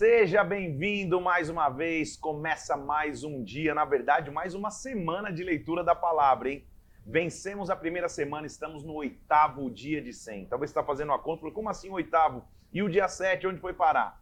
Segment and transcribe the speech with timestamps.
[0.00, 2.16] Seja bem-vindo mais uma vez.
[2.16, 6.64] Começa mais um dia, na verdade, mais uma semana de leitura da palavra, hein?
[7.04, 10.46] Vencemos a primeira semana, estamos no oitavo dia de 100.
[10.46, 12.42] Talvez você está fazendo uma conta, como assim oitavo?
[12.72, 14.18] E o dia 7, onde foi parar?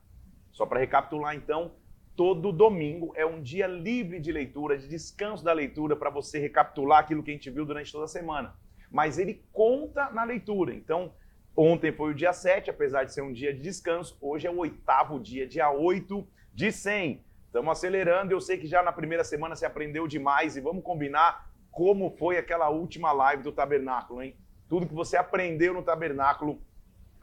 [0.51, 1.71] Só para recapitular, então,
[2.17, 6.99] todo domingo é um dia livre de leitura, de descanso da leitura, para você recapitular
[6.99, 8.53] aquilo que a gente viu durante toda a semana.
[8.91, 10.74] Mas ele conta na leitura.
[10.74, 11.13] Então,
[11.61, 14.16] Ontem foi o dia 7, apesar de ser um dia de descanso.
[14.21, 17.25] Hoje é o oitavo dia, dia 8 de 100.
[17.47, 18.30] Estamos acelerando.
[18.30, 22.39] Eu sei que já na primeira semana você aprendeu demais e vamos combinar como foi
[22.39, 24.37] aquela última live do tabernáculo, hein?
[24.69, 26.63] Tudo que você aprendeu no tabernáculo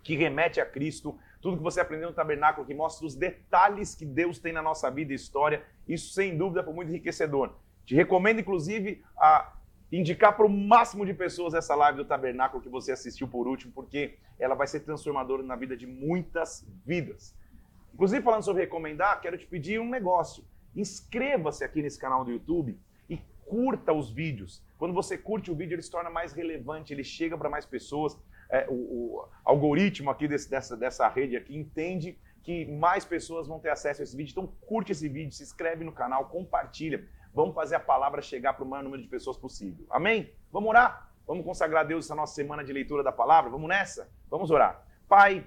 [0.04, 4.06] que remete a Cristo, tudo que você aprendeu no tabernáculo que mostra os detalhes que
[4.06, 7.56] Deus tem na nossa vida e história, isso sem dúvida foi muito enriquecedor.
[7.86, 9.54] Te recomendo, inclusive, a
[9.92, 13.72] indicar para o máximo de pessoas essa live do Tabernáculo que você assistiu por último,
[13.74, 17.36] porque ela vai ser transformadora na vida de muitas vidas.
[17.94, 20.44] Inclusive, falando sobre recomendar, quero te pedir um negócio.
[20.76, 22.78] Inscreva-se aqui nesse canal do YouTube
[23.10, 24.62] e curta os vídeos.
[24.78, 28.20] Quando você curte o vídeo, ele se torna mais relevante, ele chega para mais pessoas.
[28.50, 33.60] É, o, o, algoritmo aqui desse, dessa, dessa rede aqui entende que mais pessoas vão
[33.60, 34.32] ter acesso a esse vídeo.
[34.32, 37.08] Então, curte esse vídeo, se inscreve no canal, compartilha.
[37.36, 39.86] Vamos fazer a palavra chegar para o maior número de pessoas possível.
[39.90, 40.32] Amém?
[40.54, 41.12] Vamos orar?
[41.28, 43.52] Vamos consagrar a Deus essa nossa semana de leitura da palavra?
[43.52, 44.10] Vamos nessa?
[44.32, 44.88] Vamos orar.
[45.06, 45.46] Pai,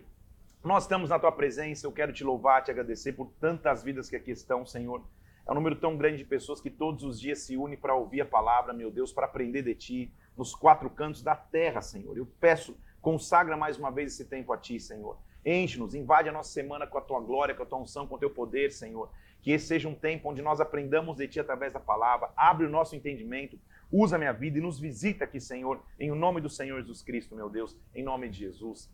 [0.62, 4.16] nós estamos na tua presença, eu quero te louvar, te agradecer por tantas vidas que
[4.16, 5.03] aqui estão, Senhor.
[5.47, 8.20] É um número tão grande de pessoas que todos os dias se unem para ouvir
[8.20, 12.19] a palavra, meu Deus, para aprender de ti, nos quatro cantos da terra, Senhor.
[12.19, 15.16] Eu peço, consagra mais uma vez esse tempo a ti, Senhor.
[15.42, 18.19] Enche-nos, invade a nossa semana com a tua glória, com a tua unção, com o
[18.19, 19.11] teu poder, Senhor.
[19.49, 22.29] Que esse seja um tempo onde nós aprendamos de Ti através da palavra.
[22.37, 23.59] Abre o nosso entendimento,
[23.91, 27.35] usa a minha vida e nos visita aqui, Senhor, em nome do Senhor Jesus Cristo,
[27.35, 28.93] meu Deus, em nome de Jesus.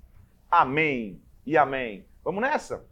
[0.49, 2.07] Amém e amém.
[2.23, 2.87] Vamos nessa?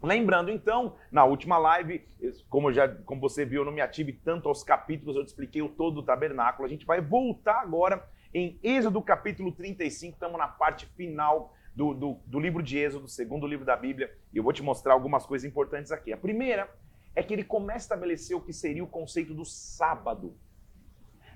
[0.00, 2.06] Lembrando então, na última live,
[2.48, 5.62] como, já, como você viu, eu não me ative tanto aos capítulos, eu te expliquei
[5.62, 6.64] o todo do tabernáculo.
[6.64, 12.20] A gente vai voltar agora em Êxodo capítulo 35, estamos na parte final do, do,
[12.24, 15.44] do livro de Êxodo, segundo livro da Bíblia, e eu vou te mostrar algumas coisas
[15.48, 16.12] importantes aqui.
[16.12, 16.70] A primeira
[17.14, 20.36] é que ele começa a estabelecer o que seria o conceito do sábado.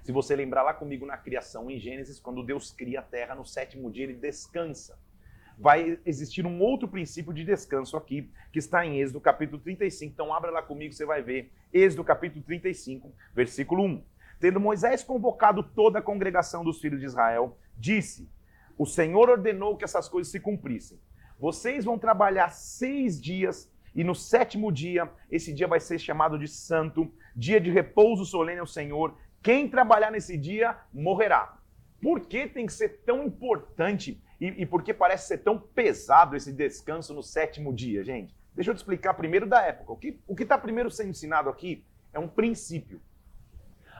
[0.02, 3.44] Se você lembrar lá comigo na criação, em Gênesis, quando Deus cria a terra, no
[3.44, 4.98] sétimo dia ele descansa.
[5.56, 10.12] Vai existir um outro princípio de descanso aqui, que está em Êxodo capítulo 35.
[10.12, 11.52] Então abra lá comigo, você vai ver.
[11.72, 14.04] Êxodo capítulo 35, versículo 1.
[14.40, 18.28] Tendo Moisés convocado toda a congregação dos filhos de Israel, disse:
[18.76, 21.00] O Senhor ordenou que essas coisas se cumprissem.
[21.38, 26.48] Vocês vão trabalhar seis dias e no sétimo dia, esse dia vai ser chamado de
[26.48, 29.16] santo, dia de repouso solene ao Senhor.
[29.42, 31.56] Quem trabalhar nesse dia morrerá.
[32.02, 36.34] Por que tem que ser tão importante e, e por que parece ser tão pesado
[36.34, 38.34] esse descanso no sétimo dia, gente?
[38.54, 39.92] Deixa eu te explicar primeiro da época.
[40.26, 43.00] O que está primeiro sendo ensinado aqui é um princípio.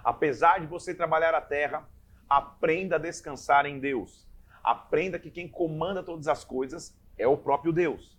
[0.03, 1.89] Apesar de você trabalhar a terra,
[2.29, 4.29] aprenda a descansar em Deus.
[4.63, 8.19] Aprenda que quem comanda todas as coisas é o próprio Deus.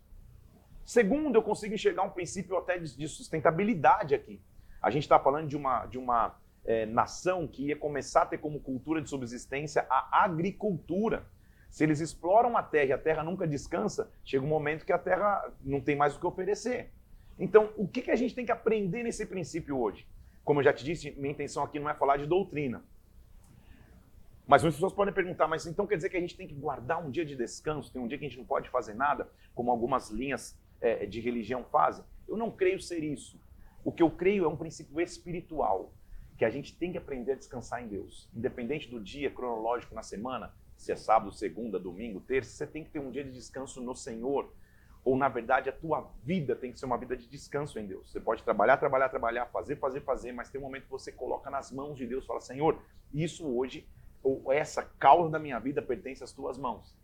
[0.86, 4.40] Segundo, eu consigo enxergar um princípio até de sustentabilidade aqui.
[4.80, 8.38] A gente está falando de uma, de uma é, nação que ia começar a ter
[8.38, 11.26] como cultura de subsistência a agricultura.
[11.72, 15.00] Se eles exploram a terra e a terra nunca descansa, chega um momento que a
[15.00, 16.92] terra não tem mais o que oferecer.
[17.40, 20.08] Então, o que, que a gente tem que aprender nesse princípio hoje?
[20.44, 22.84] Como eu já te disse, minha intenção aqui não é falar de doutrina.
[24.48, 27.04] Mas muitas pessoas podem perguntar, mas então quer dizer que a gente tem que guardar
[27.04, 27.92] um dia de descanso?
[27.92, 31.20] Tem um dia que a gente não pode fazer nada, como algumas linhas é, de
[31.20, 32.04] religião fazem.
[32.28, 33.40] Eu não creio ser isso.
[33.84, 35.94] O que eu creio é um princípio espiritual,
[36.38, 38.30] que a gente tem que aprender a descansar em Deus.
[38.36, 42.90] Independente do dia cronológico na semana, se é sábado, segunda, domingo, terça, você tem que
[42.90, 44.52] ter um dia de descanso no Senhor.
[45.04, 48.12] Ou, na verdade, a tua vida tem que ser uma vida de descanso em Deus.
[48.12, 51.50] Você pode trabalhar, trabalhar, trabalhar, fazer, fazer, fazer, mas tem um momento que você coloca
[51.50, 52.82] nas mãos de Deus fala: Senhor,
[53.14, 53.88] isso hoje,
[54.24, 56.96] ou essa causa da minha vida pertence às tuas mãos.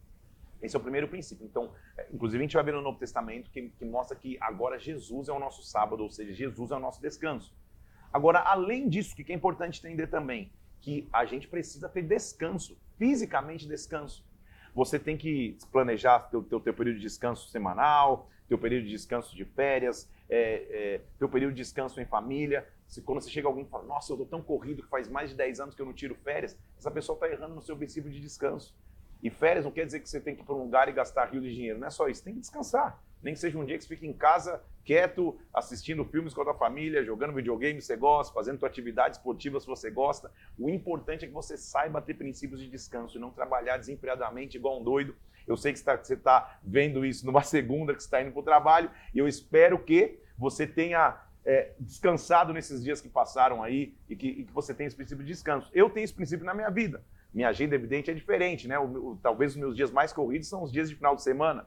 [0.62, 1.46] Esse é o primeiro princípio.
[1.46, 4.80] Então, é, inclusive, a gente vai ver no Novo Testamento que, que mostra que agora
[4.80, 7.54] Jesus é o nosso sábado, ou seja, Jesus é o nosso descanso.
[8.14, 10.52] Agora, além disso, o que é importante entender também?
[10.82, 14.26] Que a gente precisa ter descanso, fisicamente descanso.
[14.74, 19.36] Você tem que planejar teu, teu, teu período de descanso semanal, teu período de descanso
[19.36, 22.68] de férias, é, é, teu período de descanso em família.
[22.88, 25.30] Se, quando você chega alguém e fala, nossa, eu estou tão corrido que faz mais
[25.30, 28.12] de 10 anos que eu não tiro férias, essa pessoa está errando no seu princípio
[28.12, 28.76] de descanso.
[29.22, 31.26] E férias não quer dizer que você tem que ir para um lugar e gastar
[31.26, 31.80] rio de dinheiro.
[31.80, 33.02] Não é só isso, tem que descansar.
[33.22, 36.46] Nem que seja um dia que você fique em casa, quieto, assistindo filmes com a
[36.46, 40.32] tua família, jogando videogame se você gosta, fazendo tua atividade esportiva se você gosta.
[40.58, 44.80] O importante é que você saiba ter princípios de descanso e não trabalhar desempregadamente igual
[44.80, 45.16] um doido
[45.48, 48.90] Eu sei que você está vendo isso numa segunda, que está indo para o trabalho,
[49.14, 54.28] e eu espero que você tenha é, descansado nesses dias que passaram aí e que,
[54.28, 55.70] e que, você tenha esse princípio de descanso.
[55.74, 57.04] Eu tenho esse princípio na minha vida.
[57.34, 58.78] Minha agenda, evidente, é diferente, né?
[58.78, 61.66] O, o, talvez os meus dias mais corridos são os dias de final de semana.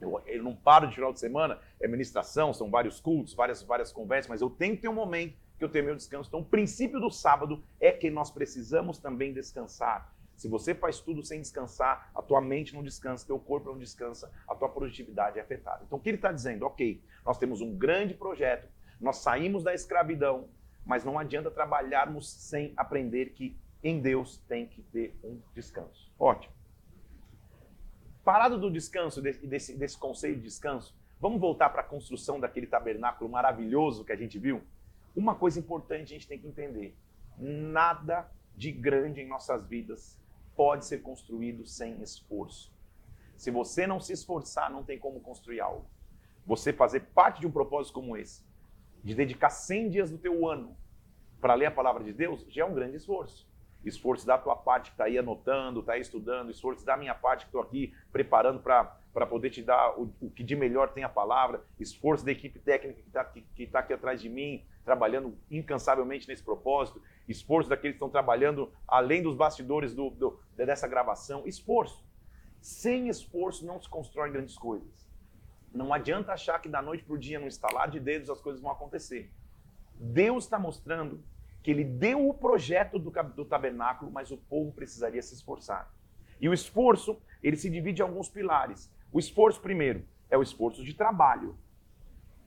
[0.00, 3.92] Eu, eu, não paro de final de semana, é ministração, são vários cultos, várias, várias
[3.92, 6.28] conversas, mas eu tenho que ter um momento que eu tenho meu descanso.
[6.28, 10.12] Então, o princípio do sábado é que nós precisamos também descansar.
[10.36, 14.28] Se você faz tudo sem descansar, a tua mente não descansa, teu corpo não descansa,
[14.48, 15.84] a tua produtividade é afetada.
[15.86, 16.66] Então, o que ele está dizendo?
[16.66, 18.68] Ok, nós temos um grande projeto,
[19.00, 20.48] nós saímos da escravidão,
[20.84, 26.10] mas não adianta trabalharmos sem aprender que em Deus tem que ter um descanso.
[26.18, 26.54] Ótimo.
[28.24, 33.28] Parado do descanso desse, desse conceito de descanso, vamos voltar para a construção daquele tabernáculo
[33.28, 34.62] maravilhoso que a gente viu?
[35.14, 36.96] Uma coisa importante a gente tem que entender:
[37.36, 40.16] nada de grande em nossas vidas
[40.54, 42.72] pode ser construído sem esforço.
[43.36, 45.90] Se você não se esforçar, não tem como construir algo.
[46.46, 48.44] Você fazer parte de um propósito como esse,
[49.02, 50.76] de dedicar 100 dias do teu ano
[51.40, 53.50] para ler a palavra de Deus, já é um grande esforço
[53.84, 57.44] esforço da tua parte que está aí anotando, está aí estudando, esforço da minha parte
[57.44, 61.08] que estou aqui preparando para poder te dar o, o, que de melhor tem a
[61.08, 65.36] palavra, esforço da equipe técnica que está que, que tá aqui atrás de mim, trabalhando
[65.50, 71.46] incansavelmente nesse propósito, esforço daqueles que estão trabalhando além dos bastidores do, do, dessa gravação,
[71.46, 72.04] esforço.
[72.60, 75.02] Sem esforço não se constrói grandes coisas.
[75.74, 78.60] Não adianta achar que da noite para o dia, no estalar de dedos, as coisas
[78.60, 79.32] vão acontecer.
[79.94, 81.24] Deus está mostrando
[81.62, 85.92] que ele deu o projeto do, do tabernáculo, mas o povo precisaria se esforçar.
[86.40, 88.92] E o esforço, ele se divide em alguns pilares.
[89.12, 91.56] O esforço, primeiro, é o esforço de trabalho.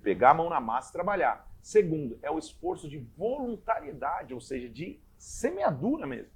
[0.03, 1.49] Pegar a mão na massa e trabalhar.
[1.61, 6.31] Segundo, é o esforço de voluntariedade, ou seja, de semeadura mesmo.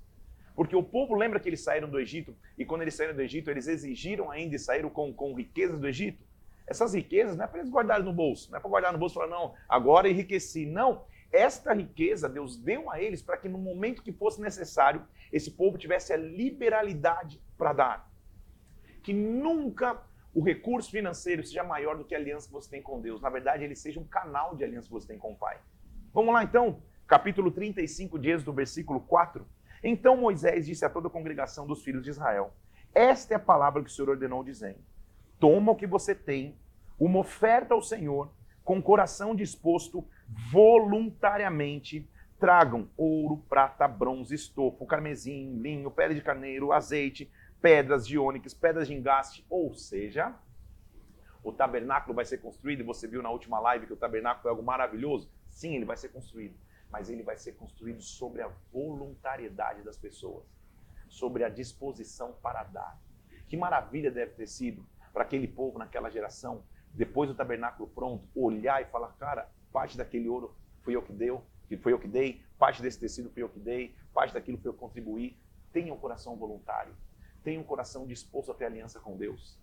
[0.55, 3.49] Porque o povo lembra que eles saíram do Egito, e quando eles saíram do Egito,
[3.49, 6.23] eles exigiram ainda e saíram com, com riquezas do Egito.
[6.65, 9.13] Essas riquezas não é para eles guardarem no bolso, não é para guardar no bolso
[9.13, 10.65] e falar, não, agora enriqueci.
[10.65, 15.51] Não, esta riqueza Deus deu a eles para que no momento que fosse necessário, esse
[15.51, 18.11] povo tivesse a liberalidade para dar.
[19.03, 20.01] Que nunca
[20.33, 23.21] o recurso financeiro seja maior do que a aliança que você tem com Deus.
[23.21, 25.59] Na verdade, ele seja um canal de aliança que você tem com o Pai.
[26.13, 29.45] Vamos lá então, capítulo 35 de Êxodo, versículo 4.
[29.83, 32.53] Então Moisés disse a toda a congregação dos filhos de Israel:
[32.93, 34.79] Esta é a palavra que o Senhor ordenou, dizendo:
[35.39, 36.57] Toma o que você tem,
[36.99, 38.33] uma oferta ao Senhor,
[38.63, 40.07] com coração disposto,
[40.51, 42.07] voluntariamente
[42.39, 47.29] tragam ouro, prata, bronze, estofo, carmesim, linho, pele de carneiro, azeite,
[47.61, 50.33] pedras de ônix, pedras de engaste, ou seja,
[51.43, 54.51] o tabernáculo vai ser construído, e você viu na última live que o tabernáculo é
[54.51, 55.29] algo maravilhoso?
[55.49, 56.57] Sim, ele vai ser construído,
[56.89, 60.45] mas ele vai ser construído sobre a voluntariedade das pessoas,
[61.09, 62.97] sobre a disposição para dar.
[63.47, 68.81] Que maravilha deve ter sido para aquele povo naquela geração, depois do tabernáculo pronto, olhar
[68.81, 72.41] e falar, cara, parte daquele ouro fui eu que deu, que foi eu que dei,
[72.57, 75.37] parte desse tecido fui eu que dei, parte daquilo foi eu que contribuí.
[75.71, 76.95] Tenha um coração voluntário,
[77.43, 79.59] tenha um coração disposto a ter aliança com Deus.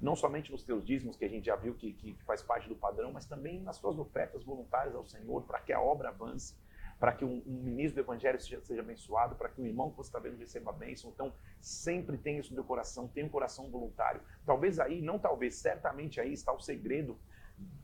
[0.00, 2.76] Não somente nos teus dízimos, que a gente já viu que, que faz parte do
[2.76, 6.54] padrão, mas também nas tuas ofertas voluntárias ao Senhor, para que a obra avance,
[7.00, 9.96] para que um, um, ministro do Evangelho seja, seja abençoado, para que um irmão que
[9.96, 11.10] você está vendo receba a bênção.
[11.10, 14.20] Então, sempre tenha isso no teu coração, tenha um coração voluntário.
[14.44, 17.18] Talvez aí, não talvez, certamente aí está o segredo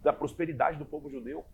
[0.03, 1.47] da prosperidade do povo judeu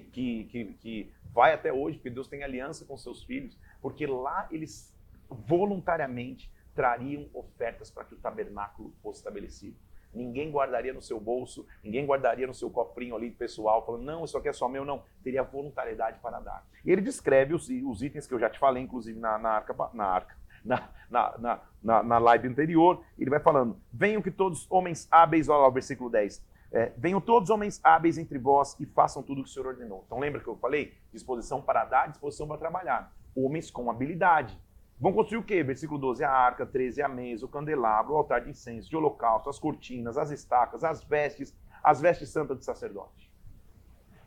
[0.00, 4.48] que, que, que vai até hoje, porque Deus tem aliança com seus filhos, porque lá
[4.50, 4.94] eles
[5.28, 9.76] voluntariamente trariam ofertas para que o tabernáculo fosse estabelecido.
[10.12, 14.38] Ninguém guardaria no seu bolso, ninguém guardaria no seu cofrinho ali pessoal, falando, não, isso
[14.38, 15.02] aqui é só meu, não.
[15.24, 16.64] Teria voluntariedade para dar.
[16.84, 19.90] E ele descreve os, os itens que eu já te falei, inclusive na, na arca,
[19.92, 23.04] na arca, na, na, na, na live anterior.
[23.18, 26.40] Ele vai falando, venham que todos homens hábeis, olha lá o versículo 10,
[26.74, 30.02] é, venham todos homens hábeis entre vós e façam tudo o que o Senhor ordenou.
[30.04, 30.92] Então lembra que eu falei?
[31.12, 33.14] Disposição para dar, disposição para trabalhar.
[33.32, 34.58] Homens com habilidade.
[34.98, 35.62] Vão construir o quê?
[35.62, 39.48] Versículo 12, a arca, 13, a mesa, o candelabro, o altar de incenso, de holocausto,
[39.48, 43.32] as cortinas, as estacas, as vestes, as vestes santas de sacerdote.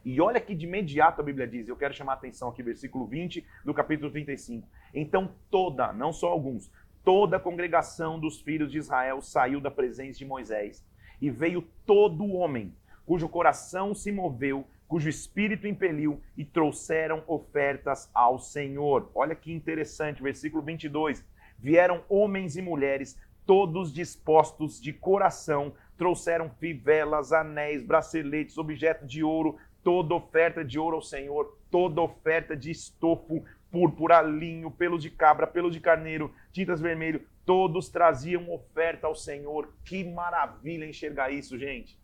[0.06, 3.06] E olha que de imediato a Bíblia diz, eu quero chamar a atenção aqui, versículo
[3.06, 4.66] 20 do capítulo 35.
[4.94, 6.72] Então toda, não só alguns,
[7.04, 10.87] toda a congregação dos filhos de Israel saiu da presença de Moisés
[11.22, 12.74] e veio todo homem,
[13.06, 19.12] cujo coração se moveu, cujo espírito impeliu, e trouxeram ofertas ao Senhor.
[19.14, 21.24] Olha que interessante, versículo 22.
[21.60, 29.58] Vieram homens e mulheres, todos dispostos de coração, trouxeram fivelas, anéis, braceletes, objetos de ouro,
[29.84, 35.48] toda oferta de ouro ao Senhor, toda oferta de estofo púrpura, linho, pelo de cabra,
[35.48, 39.74] pelo de carneiro, tintas vermelho, todos traziam oferta ao Senhor.
[39.86, 41.98] Que maravilha enxergar isso, gente.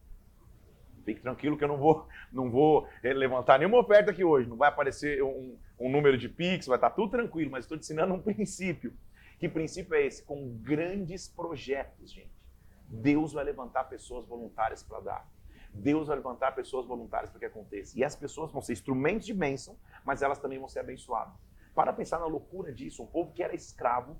[1.04, 4.48] Fique tranquilo que eu não vou, não vou levantar nenhuma oferta aqui hoje.
[4.48, 7.82] Não vai aparecer um, um número de Pix, vai estar tudo tranquilo, mas estou te
[7.82, 8.94] ensinando um princípio.
[9.38, 10.24] Que princípio é esse?
[10.24, 12.32] Com grandes projetos, gente.
[12.88, 15.30] Deus vai levantar pessoas voluntárias para dar.
[15.74, 18.00] Deus vai levantar pessoas voluntárias para que aconteça.
[18.00, 21.34] E as pessoas vão ser instrumentos de bênção, mas elas também vão ser abençoadas.
[21.76, 24.16] Para pensar na loucura disso, um povo que era escravo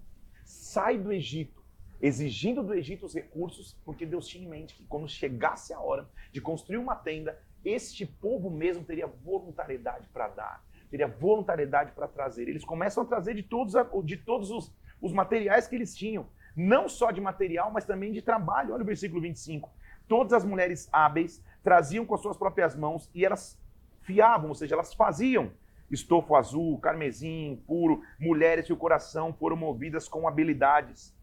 [0.53, 1.63] sai do Egito,
[2.01, 6.07] exigindo do Egito os recursos, porque Deus tinha em mente que quando chegasse a hora
[6.31, 12.48] de construir uma tenda, este povo mesmo teria voluntariedade para dar, teria voluntariedade para trazer.
[12.48, 16.88] Eles começam a trazer de todos, de todos os, os materiais que eles tinham, não
[16.88, 18.74] só de material, mas também de trabalho.
[18.74, 19.72] Olha o versículo 25.
[20.07, 23.60] Todas as mulheres hábeis traziam com as suas próprias mãos e elas
[24.01, 25.51] fiavam, ou seja, elas faziam
[25.93, 31.15] estofo azul, carmesim, puro, mulheres que o coração foram movidas com habilidades.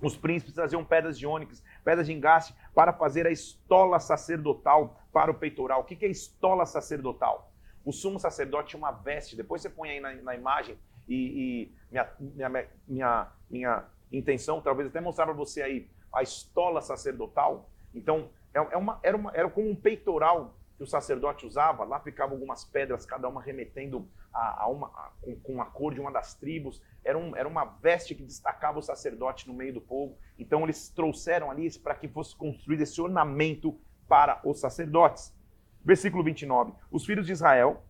[0.00, 5.30] Os príncipes traziam pedras de ônix, pedras de engaste, para fazer a estola sacerdotal para
[5.30, 5.80] o peitoral.
[5.80, 7.52] O que é estola sacerdotal?
[7.84, 11.74] O sumo sacerdote tinha uma veste, depois você põe aí na, na imagem, e, e
[11.90, 17.68] minha, minha, minha, minha intenção, talvez até mostrar para você aí, a estola sacerdotal.
[17.94, 22.00] Então, é, é uma, era, uma, era como um peitoral que o sacerdote usava, lá
[22.00, 26.00] ficavam algumas pedras, cada uma remetendo a, a uma, a, com, com, a cor de
[26.00, 26.80] uma das tribos.
[27.04, 30.16] Era, um, era uma veste que destacava o sacerdote no meio do povo.
[30.38, 35.36] Então eles trouxeram ali para que fosse construído esse ornamento para os sacerdotes.
[35.84, 36.72] Versículo 29.
[36.90, 37.82] Os filhos de Israel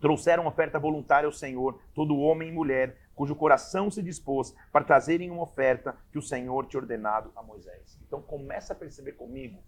[0.00, 5.32] trouxeram oferta voluntária ao Senhor, todo homem e mulher, cujo coração se dispôs para trazerem
[5.32, 7.98] uma oferta que o Senhor tinha ordenado a Moisés.
[8.06, 9.60] Então começa a perceber comigo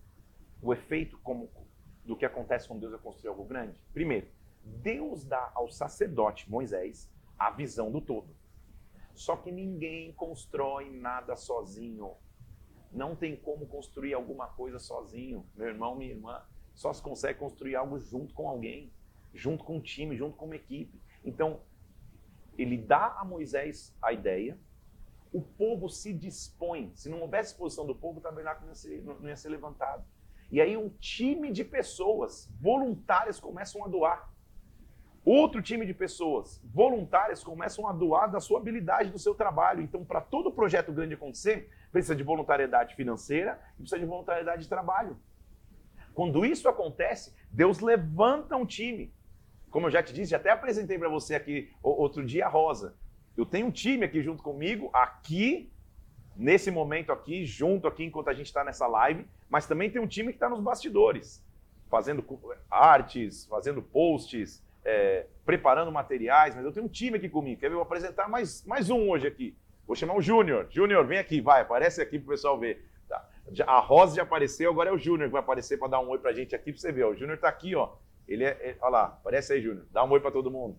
[0.62, 1.50] o efeito como,
[2.04, 3.76] do que acontece quando Deus vai construir algo grande?
[3.92, 4.28] Primeiro,
[4.64, 8.34] Deus dá ao sacerdote Moisés a visão do todo.
[9.14, 12.14] Só que ninguém constrói nada sozinho.
[12.92, 15.46] Não tem como construir alguma coisa sozinho.
[15.54, 16.42] Meu irmão, minha irmã,
[16.74, 18.92] só se consegue construir algo junto com alguém,
[19.34, 21.00] junto com um time, junto com uma equipe.
[21.24, 21.60] Então,
[22.56, 24.58] ele dá a Moisés a ideia,
[25.32, 26.92] o povo se dispõe.
[26.94, 30.04] Se não houvesse exposição do povo, o tabernáculo não ia ser, não ia ser levantado.
[30.52, 34.30] E aí um time de pessoas voluntárias começam a doar.
[35.24, 39.80] Outro time de pessoas voluntárias começam a doar da sua habilidade, do seu trabalho.
[39.80, 44.68] Então, para todo projeto grande acontecer, precisa de voluntariedade financeira e precisa de voluntariedade de
[44.68, 45.16] trabalho.
[46.12, 49.10] Quando isso acontece, Deus levanta um time.
[49.70, 52.94] Como eu já te disse, até apresentei para você aqui outro dia a Rosa.
[53.34, 55.71] Eu tenho um time aqui junto comigo, aqui,
[56.36, 60.06] nesse momento aqui, junto aqui, enquanto a gente está nessa live, mas também tem um
[60.06, 61.44] time que está nos bastidores,
[61.90, 62.24] fazendo
[62.70, 67.60] artes, fazendo posts, é, preparando materiais, mas eu tenho um time aqui comigo.
[67.60, 67.74] Quer ver?
[67.74, 69.56] Vou apresentar mais, mais um hoje aqui.
[69.86, 70.66] Vou chamar o Júnior.
[70.70, 72.88] Júnior, vem aqui, vai, aparece aqui para o pessoal ver.
[73.08, 73.28] Tá.
[73.66, 76.18] A Rosa já apareceu, agora é o Júnior que vai aparecer para dar um oi
[76.18, 77.04] para a gente aqui, para você ver.
[77.04, 77.90] O Júnior está aqui, ó.
[78.26, 79.86] Ele é, é, olha lá, aparece aí, Júnior.
[79.90, 80.76] Dá um oi para todo mundo.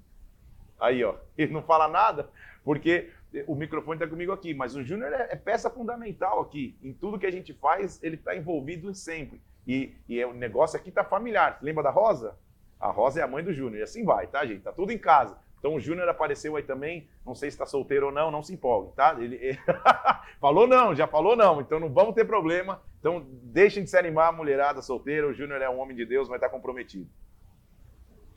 [0.79, 1.15] Aí, ó.
[1.37, 2.29] Ele não fala nada,
[2.63, 3.11] porque
[3.47, 6.77] o microfone está comigo aqui, mas o Júnior é, é, peça fundamental aqui.
[6.81, 9.41] Em tudo que a gente faz, ele está envolvido sempre.
[9.67, 11.57] E, e é, o negócio aqui está familiar.
[11.61, 12.37] Lembra da Rosa?
[12.79, 13.79] A Rosa é a mãe do Júnior.
[13.79, 14.61] E assim vai, tá, gente?
[14.61, 15.37] Tá tudo em casa.
[15.57, 17.07] Então o Júnior apareceu aí também.
[17.25, 19.15] Não sei se está solteiro ou não, não se empolgue, tá?
[19.17, 19.59] Ele, ele...
[20.39, 21.61] falou não, já falou não.
[21.61, 22.81] Então não vamos ter problema.
[22.99, 25.27] Então deixem de se animar, mulherada solteira.
[25.27, 27.09] O Júnior é um homem de Deus, vai estar comprometido.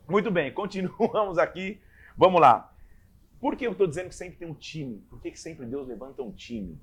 [0.09, 1.81] Muito bem, continuamos aqui.
[2.17, 2.73] Vamos lá.
[3.47, 4.99] Por que eu estou dizendo que sempre tem um time?
[5.09, 6.83] Por que, que sempre Deus levanta um time?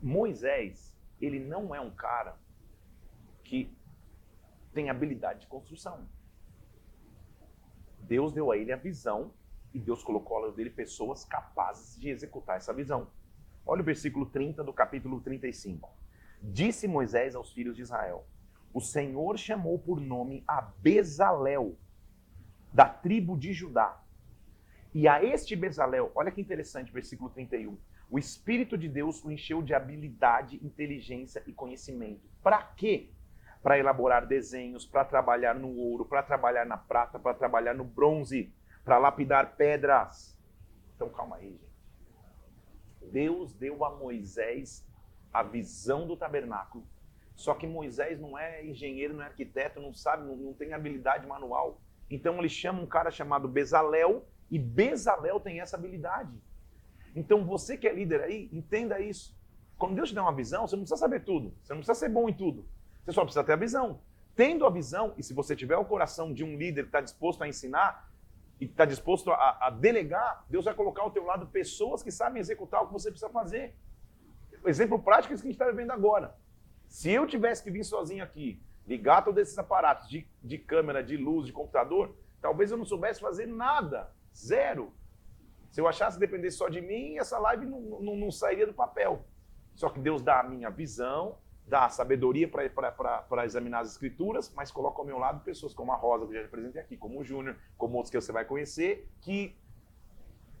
[0.00, 2.38] Moisés, ele não é um cara
[3.42, 3.70] que
[4.72, 6.08] tem habilidade de construção.
[8.00, 9.34] Deus deu a ele a visão
[9.74, 13.10] e Deus colocou ao lado dele pessoas capazes de executar essa visão.
[13.66, 15.92] Olha o versículo 30 do capítulo 35.
[16.42, 18.26] Disse Moisés aos filhos de Israel:
[18.72, 21.76] O Senhor chamou por nome a Bezalel,
[22.72, 24.02] da tribo de Judá,
[24.94, 27.76] e a este Bezalel, olha que interessante, versículo 31.
[28.08, 32.30] O Espírito de Deus o encheu de habilidade, inteligência e conhecimento.
[32.40, 33.10] Para quê?
[33.60, 38.54] Para elaborar desenhos, para trabalhar no ouro, para trabalhar na prata, para trabalhar no bronze,
[38.84, 40.38] para lapidar pedras.
[40.94, 43.10] Então calma aí, gente.
[43.10, 44.86] Deus deu a Moisés
[45.32, 46.86] a visão do tabernáculo.
[47.34, 51.26] Só que Moisés não é engenheiro, não é arquiteto, não sabe, não, não tem habilidade
[51.26, 51.80] manual.
[52.08, 56.30] Então ele chama um cara chamado Bezalel, e Bezalel tem essa habilidade.
[57.12, 59.36] Então você que é líder aí, entenda isso.
[59.76, 61.52] Quando Deus te dá uma visão, você não precisa saber tudo.
[61.60, 62.64] Você não precisa ser bom em tudo.
[63.04, 64.00] Você só precisa ter a visão.
[64.36, 67.42] Tendo a visão, e se você tiver o coração de um líder que está disposto
[67.42, 68.08] a ensinar,
[68.60, 72.38] e está disposto a, a, delegar, Deus vai colocar ao teu lado pessoas que sabem
[72.38, 73.74] executar o que você precisa fazer.
[74.62, 76.36] O exemplo prático é isso que a gente está vivendo agora.
[76.86, 81.16] Se eu tivesse que vir sozinho aqui, ligar todos esses aparatos de, de câmera, de
[81.16, 84.12] luz, de computador, talvez eu não soubesse fazer nada.
[84.34, 84.92] Zero.
[85.70, 88.74] Se eu achasse que dependesse só de mim, essa live não, não, não sairia do
[88.74, 89.24] papel.
[89.74, 94.70] Só que Deus dá a minha visão, dá a sabedoria para examinar as escrituras, mas
[94.70, 97.24] coloca ao meu lado pessoas como a Rosa, que eu já apresentei aqui, como o
[97.24, 99.56] Júnior, como outros que você vai conhecer, que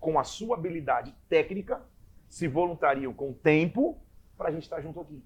[0.00, 1.82] com a sua habilidade técnica
[2.28, 4.00] se voluntariam com o tempo
[4.36, 5.22] para a gente estar tá junto aqui.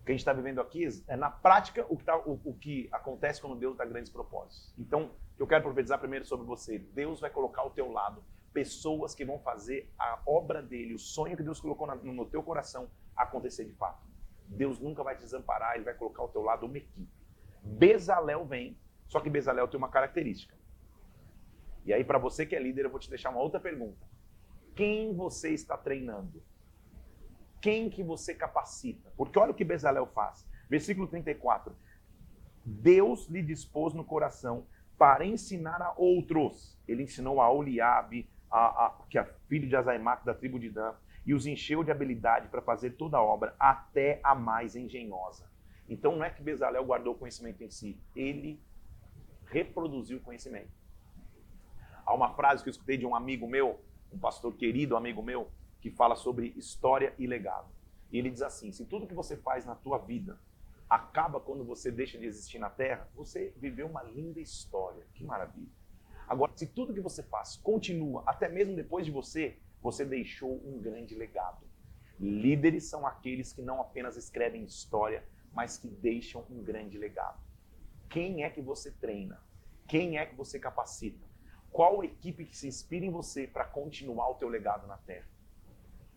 [0.00, 2.54] O que a gente está vivendo aqui é, na prática, o que, tá, o, o
[2.54, 4.72] que acontece quando Deus dá grandes propósitos.
[4.78, 6.78] Então, eu quero profetizar primeiro sobre você.
[6.78, 8.22] Deus vai colocar ao teu lado
[8.52, 12.88] pessoas que vão fazer a obra dele, o sonho que Deus colocou no teu coração
[13.16, 14.06] acontecer de fato.
[14.46, 17.08] Deus nunca vai te desamparar, ele vai colocar ao teu lado uma equipe.
[17.62, 20.54] Bezalel vem, só que Bezalel tem uma característica.
[21.84, 24.06] E aí, para você que é líder, eu vou te deixar uma outra pergunta.
[24.74, 26.42] Quem você está treinando?
[27.60, 29.12] Quem que você capacita?
[29.16, 30.46] Porque olha o que Bezalel faz.
[30.68, 31.74] Versículo 34.
[32.64, 34.66] Deus lhe dispôs no coração
[34.98, 36.78] para ensinar a outros.
[36.86, 40.94] Ele ensinou a Oliabe, a, a, que é filho de Azaimac, da tribo de Dan,
[41.26, 45.48] e os encheu de habilidade para fazer toda a obra, até a mais engenhosa.
[45.88, 48.60] Então não é que Bezalel guardou o conhecimento em si, ele
[49.46, 50.72] reproduziu o conhecimento.
[52.06, 53.80] Há uma frase que eu escutei de um amigo meu,
[54.12, 57.68] um pastor querido, amigo meu, que fala sobre história e legado.
[58.10, 60.38] E ele diz assim: se tudo que você faz na tua vida
[60.88, 65.06] acaba quando você deixa de existir na Terra, você viveu uma linda história.
[65.14, 65.72] Que maravilha.
[66.26, 70.80] Agora, se tudo que você faz continua até mesmo depois de você, você deixou um
[70.80, 71.64] grande legado.
[72.18, 77.42] Líderes são aqueles que não apenas escrevem história, mas que deixam um grande legado.
[78.08, 79.42] Quem é que você treina?
[79.86, 81.26] Quem é que você capacita?
[81.70, 85.26] Qual equipe que se inspira em você para continuar o teu legado na Terra?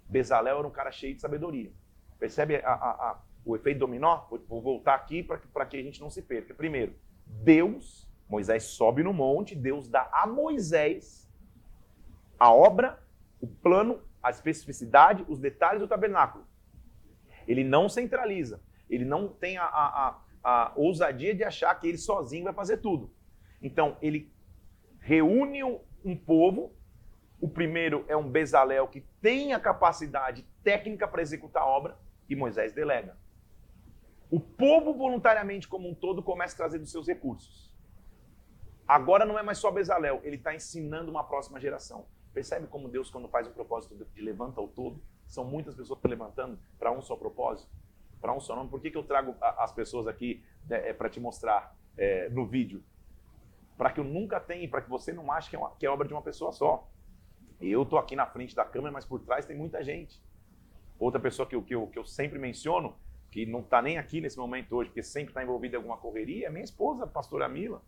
[0.07, 1.73] Bezalel era um cara cheio de sabedoria.
[2.19, 4.25] Percebe a, a, a, o efeito dominó?
[4.47, 6.53] Vou voltar aqui para que a gente não se perca.
[6.53, 6.93] Primeiro,
[7.25, 11.27] Deus Moisés sobe no monte, Deus dá a Moisés
[12.37, 13.01] a obra,
[13.41, 16.45] o plano, a especificidade, os detalhes do tabernáculo.
[17.47, 21.97] Ele não centraliza, ele não tem a, a, a, a ousadia de achar que ele
[21.97, 23.11] sozinho vai fazer tudo.
[23.61, 24.31] Então, ele
[24.99, 26.75] reúne um, um povo.
[27.39, 31.97] O primeiro é um Bezalel que tem a capacidade técnica para executar a obra,
[32.29, 33.17] e Moisés delega.
[34.29, 37.73] O povo, voluntariamente como um todo, começa a trazer dos seus recursos.
[38.87, 42.05] Agora não é mais só Bezalel, ele está ensinando uma próxima geração.
[42.33, 46.59] Percebe como Deus, quando faz o propósito de levanta o todo, são muitas pessoas levantando
[46.77, 47.69] para um só propósito,
[48.21, 48.69] para um só nome.
[48.69, 52.45] Por que, que eu trago as pessoas aqui né, é, para te mostrar é, no
[52.45, 52.83] vídeo?
[53.77, 55.89] Para que eu nunca tenha, para que você não ache que é, uma, que é
[55.89, 56.87] obra de uma pessoa só.
[57.59, 60.21] Eu estou aqui na frente da câmera, mas por trás tem muita gente.
[60.99, 62.95] Outra pessoa que que eu, que eu sempre menciono,
[63.31, 66.47] que não está nem aqui nesse momento hoje, porque sempre está envolvida em alguma correria,
[66.47, 67.81] é minha esposa, a pastora Mila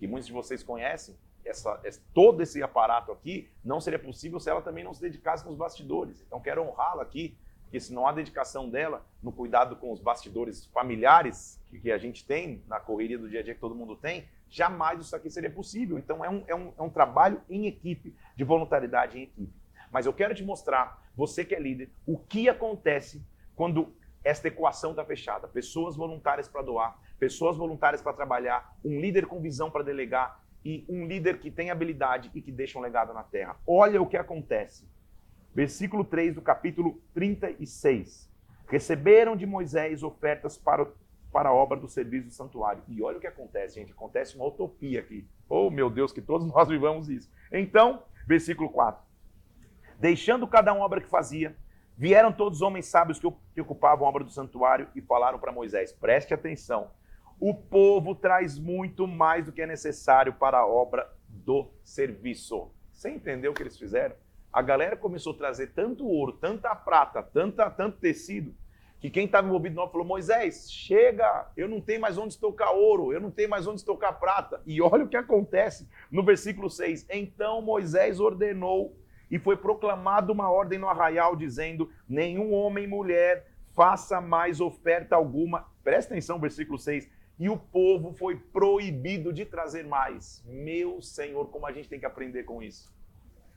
[0.00, 1.14] que muitos de vocês conhecem,
[1.44, 1.78] essa,
[2.14, 6.22] todo esse aparato aqui não seria possível se ela também não se dedicasse nos bastidores.
[6.26, 10.64] Então quero honrá-la aqui, porque se não há dedicação dela no cuidado com os bastidores
[10.66, 13.94] familiares que, que, a gente tem, na correria do dia a dia que todo mundo
[13.94, 15.98] tem, jamais isso aqui seria possível.
[15.98, 19.52] Então é um, é um, é um trabalho em equipe, de voluntariedade em equipe.
[19.92, 23.22] Mas eu quero te mostrar, você que é líder, o que acontece
[23.54, 25.48] quando esta equação está fechada.
[25.48, 30.84] Pessoas voluntárias para doar, pessoas voluntárias para trabalhar, um líder com visão para delegar e
[30.88, 33.56] um líder que tem habilidade e que deixa um legado na terra.
[33.66, 34.86] Olha o que acontece.
[35.54, 38.30] Versículo 3 do capítulo 36.
[38.68, 40.86] Receberam de Moisés ofertas para,
[41.32, 42.82] para a obra do serviço do santuário.
[42.86, 43.92] E olha o que acontece, gente.
[43.92, 45.26] Acontece uma utopia aqui.
[45.48, 47.28] Oh, meu Deus, que todos nós vivamos isso.
[47.50, 49.02] Então, versículo 4.
[49.98, 51.56] Deixando cada um a obra que fazia,
[52.00, 55.92] vieram todos os homens sábios que, ocupavam a obra do santuário e falaram para Moisés:
[55.92, 56.88] preste atenção
[57.40, 62.70] o povo traz muito mais do que é necessário para a obra do serviço.
[62.92, 64.14] Você entendeu o que eles fizeram?
[64.52, 68.54] A galera começou a trazer tanto ouro, tanta prata, tanta, tanto tecido,
[69.00, 73.12] que quem estava envolvido no falou: Moisés, chega, eu não tenho mais onde estocar ouro,
[73.12, 74.60] eu não tenho mais onde estocar prata.
[74.66, 77.06] E olha o que acontece no versículo 6.
[77.08, 78.94] Então Moisés ordenou
[79.30, 85.16] e foi proclamada uma ordem no arraial, dizendo: Nenhum homem e mulher faça mais oferta
[85.16, 85.68] alguma.
[85.82, 87.08] Presta atenção, versículo 6
[87.40, 90.44] e o povo foi proibido de trazer mais.
[90.44, 92.94] Meu Senhor, como a gente tem que aprender com isso.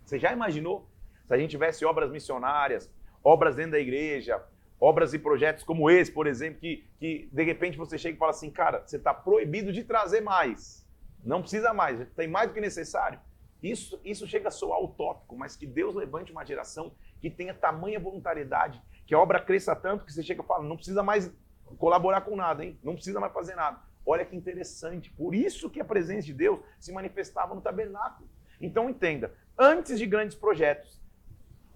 [0.05, 0.89] Você já imaginou
[1.25, 2.89] se a gente tivesse obras missionárias,
[3.21, 4.41] obras dentro da igreja,
[4.79, 8.31] obras e projetos como esse, por exemplo, que, que de repente você chega e fala
[8.31, 10.87] assim, cara, você está proibido de trazer mais.
[11.21, 13.19] Não precisa mais, tem mais do que necessário.
[13.63, 17.97] Isso, isso chega a soar utópico, mas que Deus levante uma geração que tenha tamanha
[17.97, 21.33] voluntariedade, que a obra cresça tanto que você chega e fala, não precisa mais
[21.77, 22.77] colaborar com nada, hein?
[22.83, 23.79] Não precisa mais fazer nada.
[24.05, 25.09] Olha que interessante.
[25.11, 28.29] Por isso que a presença de Deus se manifestava no tabernáculo.
[28.59, 31.01] Então entenda, antes de grandes projetos,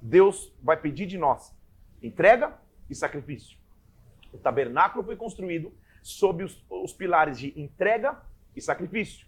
[0.02, 1.56] Deus vai pedir de nós
[2.02, 2.54] entrega
[2.90, 3.58] e sacrifício.
[4.32, 5.74] O tabernáculo foi construído
[6.04, 8.22] sob os, os pilares de entrega
[8.56, 9.27] e sacrifício.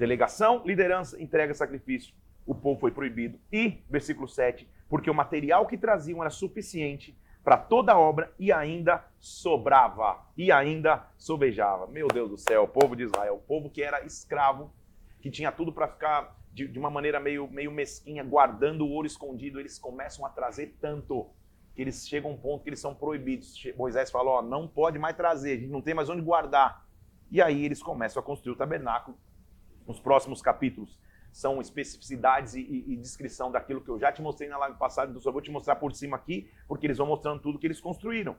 [0.00, 2.14] Delegação, liderança, entrega, sacrifício.
[2.46, 3.38] O povo foi proibido.
[3.52, 8.50] E, versículo 7, porque o material que traziam era suficiente para toda a obra e
[8.50, 11.86] ainda sobrava, e ainda sobejava.
[11.86, 14.72] Meu Deus do céu, o povo de Israel, o povo que era escravo,
[15.20, 19.06] que tinha tudo para ficar de, de, uma maneira meio, meio mesquinha, guardando o ouro
[19.06, 21.28] escondido, eles começam a trazer tanto
[21.74, 23.54] que eles chegam a um ponto que eles são proibidos.
[23.76, 26.88] Moisés falou: ó, não pode mais trazer, a gente não tem mais onde guardar.
[27.30, 29.14] E aí eles começam a construir o tabernáculo.
[29.90, 30.96] Nos próximos capítulos
[31.32, 35.10] são especificidades e, e, e, descrição daquilo que eu já te mostrei na live passada,
[35.10, 37.80] então só vou te mostrar por cima aqui, porque eles vão mostrando tudo que eles
[37.80, 38.36] construíram.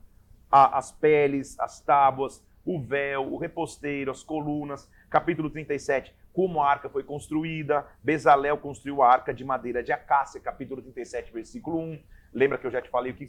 [0.50, 4.90] A, as peles, as tábuas, o véu, o reposteiro, as colunas.
[5.10, 7.86] Capítulo 37, como a arca foi construída.
[8.02, 12.02] Bezalel construiu a arca de madeira de acácia, capítulo 37, versículo 1.
[12.34, 13.26] Lembra que eu já te falei o que,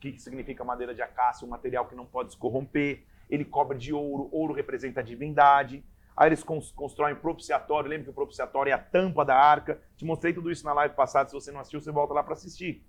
[0.00, 3.04] que significa madeira de acácia, um material que não pode se corromper.
[3.28, 5.84] Ele cobre de ouro, ouro representa a divindade.
[6.16, 7.90] Aí eles constroem o propiciatório.
[7.90, 9.80] Lembra que o propiciatório é a tampa da arca?
[9.96, 11.28] Te mostrei tudo isso na live passada.
[11.28, 12.82] Se você não assistiu, você volta lá para assistir.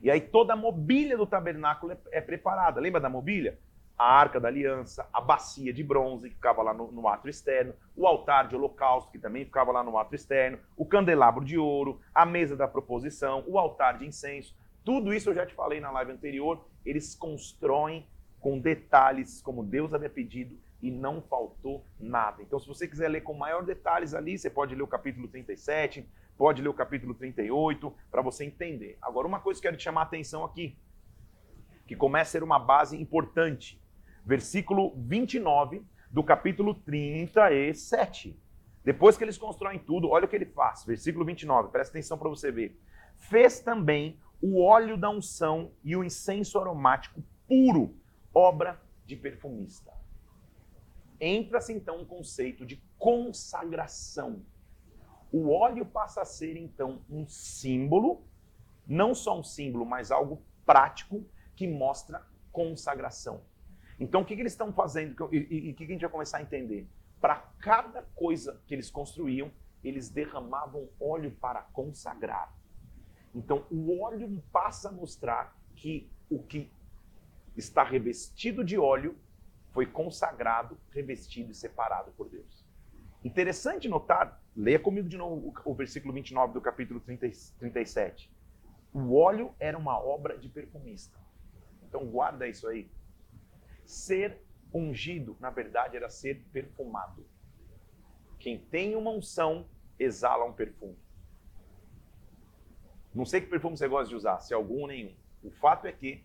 [0.00, 2.80] E aí toda a mobília do tabernáculo é, é, preparada.
[2.80, 3.58] Lembra da mobília?
[3.98, 7.74] A arca da aliança, a bacia de bronze, que ficava lá no, no átrio externo,
[7.96, 12.00] o altar de holocausto, que também ficava lá no átrio externo, o candelabro de ouro,
[12.14, 14.56] a mesa da proposição, o altar de incenso.
[14.84, 16.64] Tudo isso eu já te falei na live anterior.
[16.86, 18.06] Eles constroem
[18.38, 22.42] com detalhes, como Deus havia pedido, e não faltou nada.
[22.42, 26.08] Então, se você quiser ler com maior detalhes ali, você pode ler o capítulo 37,
[26.36, 28.96] pode ler o capítulo 38, para você entender.
[29.02, 30.78] Agora, uma coisa que eu quero te chamar a atenção aqui,
[31.86, 33.82] que começa a ser uma base importante.
[34.24, 38.38] Versículo 29 do capítulo 37.
[38.84, 40.84] Depois que eles constroem tudo, olha o que ele faz.
[40.84, 42.78] Versículo 29, presta atenção para você ver.
[43.16, 47.96] Fez também o óleo da unção e o incenso aromático puro,
[48.32, 49.97] obra de perfumista
[51.20, 54.42] entra-se então um conceito de consagração.
[55.32, 58.24] O óleo passa a ser então um símbolo,
[58.86, 63.42] não só um símbolo, mas algo prático que mostra consagração.
[64.00, 66.38] Então o que, que eles estão fazendo e o que, que a gente vai começar
[66.38, 66.88] a entender?
[67.20, 69.50] Para cada coisa que eles construíam,
[69.82, 72.56] eles derramavam óleo para consagrar.
[73.34, 76.70] Então o óleo passa a mostrar que o que
[77.56, 79.16] está revestido de óleo
[79.72, 82.66] foi consagrado, revestido e separado por Deus.
[83.24, 87.28] Interessante notar, leia comigo de novo o, versículo 29 do capítulo 30,
[87.58, 88.32] 37.
[88.92, 91.18] O óleo era uma obra de perfumista.
[91.82, 92.90] Então guarda isso aí.
[93.84, 94.40] Ser
[94.72, 97.26] ungido, na verdade, era ser perfumado.
[98.38, 100.96] Quem tem uma unção exala um perfume.
[103.14, 105.14] Não sei que perfume você gosta de usar, se algum ou nenhum.
[105.42, 106.24] O fato é que,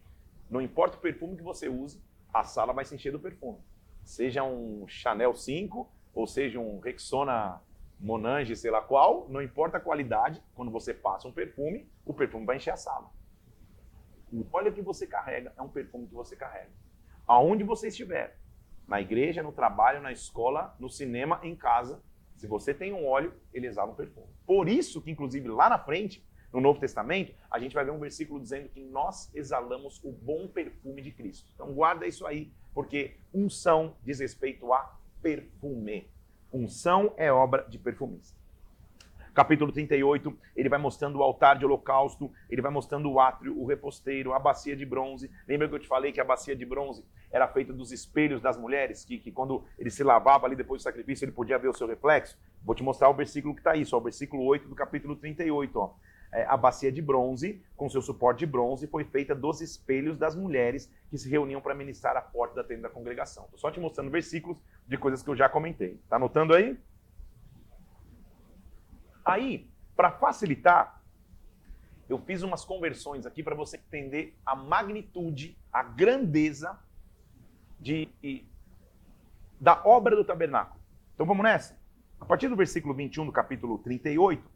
[0.50, 2.02] não importa o perfume que você use,
[2.34, 3.60] a sala vai se encher do perfume.
[4.04, 7.62] Seja um Chanel 5 ou seja um Rexona
[8.00, 12.46] Monange, sei lá qual, não importa a qualidade, quando você passa um perfume, o perfume
[12.46, 13.10] vai encher a sala.
[14.32, 16.72] O óleo que você carrega é um perfume que você carrega.
[17.26, 18.38] Aonde você estiver,
[18.88, 22.04] na igreja, no trabalho, na escola, no cinema, em casa,
[22.36, 24.28] se você tem um óleo, ele exala um perfume.
[24.46, 28.00] Por isso que, inclusive, lá na frente, no Novo Testamento, a gente vai ver um
[28.00, 31.50] versículo dizendo que nós exalamos o bom perfume de Cristo.
[31.56, 36.08] Então guarda isso aí, porque unção diz respeito a perfume.
[36.52, 38.38] Unção é obra de perfumista.
[39.34, 43.66] Capítulo 38, ele vai mostrando o altar de holocausto, ele vai mostrando o átrio, o
[43.66, 45.32] reposteiro, a bacia de bronze.
[45.48, 48.60] Lembra que eu te falei que a bacia de bronze era feita dos espelhos das
[48.60, 51.74] mulheres, que, que quando ele se lavava ali depois do sacrifício, ele podia ver o
[51.74, 52.38] seu reflexo?
[52.64, 55.80] Vou te mostrar o versículo que está aí, só o versículo 8 do capítulo 38.
[55.80, 55.96] Ó
[56.48, 60.92] a bacia de bronze, com seu suporte de bronze, foi feita dos espelhos das mulheres
[61.10, 63.46] que se reuniam para ministrar a porta da tenda da congregação.
[63.46, 66.00] Estou só te mostrando versículos de coisas que eu já comentei.
[66.04, 66.78] Está anotando aí?
[69.24, 71.02] Aí, para facilitar,
[72.10, 76.78] eu fiz umas conversões aqui para você entender a magnitude, a grandeza
[77.80, 78.10] de,
[79.60, 80.82] da obra do tabernáculo.
[81.14, 81.78] Então vamos nessa?
[82.20, 84.53] A partir do versículo 21 do capítulo 38,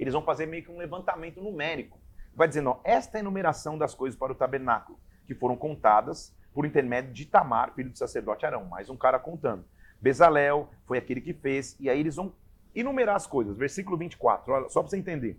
[0.00, 2.00] eles vão fazer meio que um levantamento numérico.
[2.34, 6.34] Vai dizendo, ó, esta é a enumeração das coisas para o tabernáculo, que foram contadas
[6.54, 8.64] por intermédio de Tamar, filho do sacerdote Arão.
[8.64, 9.64] Mais um cara contando.
[10.00, 12.32] Bezalel foi aquele que fez, e aí eles vão
[12.74, 13.56] enumerar as coisas.
[13.56, 15.38] Versículo 24, olha, só para você entender.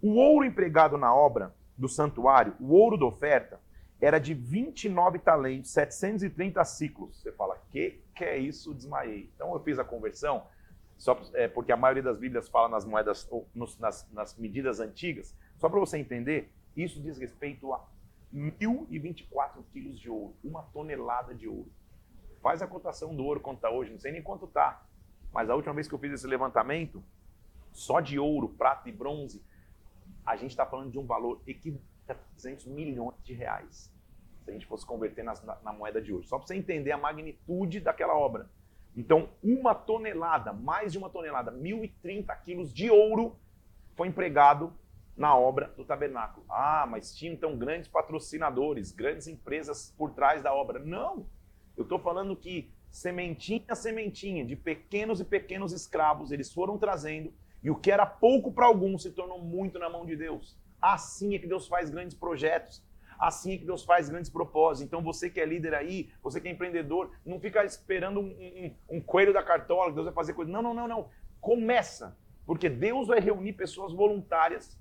[0.00, 3.60] O ouro empregado na obra do santuário, o ouro da oferta,
[4.00, 7.20] era de 29 talentos, 730 ciclos.
[7.20, 8.74] Você fala, que que é isso?
[8.74, 9.30] Desmaiei.
[9.34, 10.46] Então eu fiz a conversão,
[10.96, 14.80] só é, porque a maioria das Bíblias fala nas moedas, ou nos, nas, nas medidas
[14.80, 15.36] antigas.
[15.58, 17.86] Só para você entender, isso diz respeito a
[18.34, 21.70] 1.024 quilos de ouro, uma tonelada de ouro.
[22.42, 24.86] Faz a cotação do ouro quanto está hoje, não sei nem quanto está.
[25.32, 27.02] Mas a última vez que eu fiz esse levantamento,
[27.72, 29.44] só de ouro, prata e bronze,
[30.24, 33.92] a gente está falando de um valor equivalente a 200 milhões de reais.
[34.44, 36.28] Se a gente fosse converter na, na moeda de hoje.
[36.28, 38.48] Só para você entender a magnitude daquela obra.
[38.96, 43.36] Então, uma tonelada, mais de uma tonelada, 1.030 quilos de ouro
[43.94, 44.72] foi empregado
[45.16, 46.44] na obra do tabernáculo.
[46.48, 50.78] Ah, mas tinha então grandes patrocinadores, grandes empresas por trás da obra.
[50.78, 51.26] Não!
[51.76, 57.32] Eu estou falando que sementinha a sementinha, de pequenos e pequenos escravos, eles foram trazendo,
[57.62, 60.56] e o que era pouco para alguns se tornou muito na mão de Deus.
[60.80, 62.82] Assim é que Deus faz grandes projetos.
[63.18, 64.86] Assim é que Deus faz grandes propósitos.
[64.86, 68.96] Então você que é líder aí, você que é empreendedor, não fica esperando um, um,
[68.96, 70.50] um coelho da cartola, que Deus vai fazer coisa.
[70.50, 71.08] Não, não, não, não.
[71.40, 72.16] Começa.
[72.44, 74.78] Porque Deus vai reunir pessoas voluntárias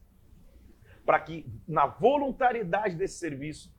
[1.06, 3.74] para que na voluntariedade desse serviço,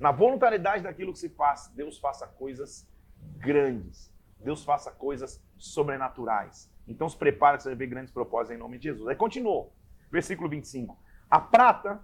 [0.00, 2.88] na voluntariedade daquilo que se faz, Deus faça coisas
[3.38, 4.12] grandes.
[4.38, 6.70] Deus faça coisas sobrenaturais.
[6.88, 9.08] Então se prepara que você vai ver grandes propósitos em nome de Jesus.
[9.08, 9.72] Aí continuou.
[10.10, 10.98] Versículo 25.
[11.30, 12.02] A prata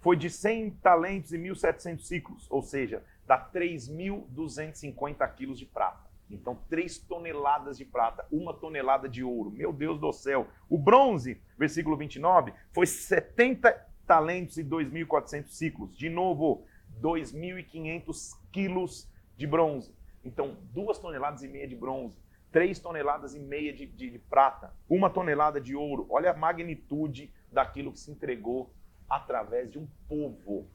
[0.00, 6.08] foi de 100 talentos e 1.700 ciclos, ou seja, dá 3.250 quilos de prata.
[6.30, 9.50] Então, 3 toneladas de prata, uma tonelada de ouro.
[9.50, 10.46] Meu Deus do céu.
[10.68, 13.72] O bronze, versículo 29, foi 70
[14.06, 15.96] talentos e 2.400 ciclos.
[15.96, 16.64] De novo,
[17.00, 19.94] 2.500 quilos de bronze.
[20.24, 22.18] Então, duas toneladas e meia de bronze,
[22.52, 26.06] três toneladas e meia de, de, de prata, uma tonelada de ouro.
[26.10, 28.70] Olha a magnitude daquilo que se entregou
[29.10, 30.66] através de um povo.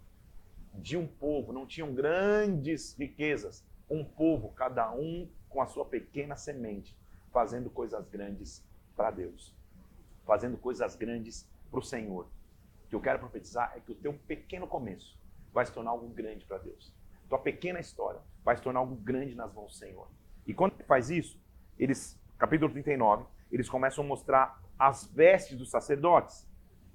[0.74, 3.66] De um povo, não tinham grandes riquezas.
[3.90, 6.98] Um povo, cada um com a sua pequena semente,
[7.32, 8.62] fazendo coisas grandes
[8.94, 9.56] para Deus,
[10.26, 12.26] fazendo coisas grandes para o Senhor.
[12.86, 15.18] O que eu quero profetizar é que o teu pequeno começo
[15.54, 16.94] vai se tornar algo grande para Deus.
[17.30, 20.08] Tua pequena história vai se tornar algo grande nas mãos do Senhor.
[20.46, 21.40] E quando ele faz isso,
[21.80, 26.46] eles, capítulo 39, eles começam a mostrar as vestes dos sacerdotes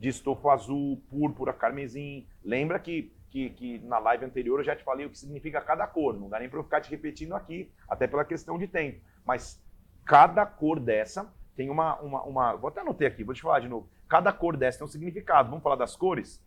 [0.01, 2.27] de estofo azul, púrpura, carmesim.
[2.43, 5.87] Lembra que, que, que, na live anterior eu já te falei o que significa cada
[5.87, 6.19] cor.
[6.19, 8.99] Não dá nem para eu ficar te repetindo aqui, até pela questão de tempo.
[9.27, 9.63] Mas
[10.07, 12.57] cada cor dessa tem uma, uma, uma.
[12.57, 13.91] Vou até anotar aqui, vou te falar de novo.
[14.09, 15.51] Cada cor dessa tem um significado.
[15.51, 16.43] Vamos falar das cores?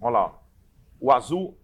[0.00, 0.42] Olha lá.
[0.98, 1.56] O azul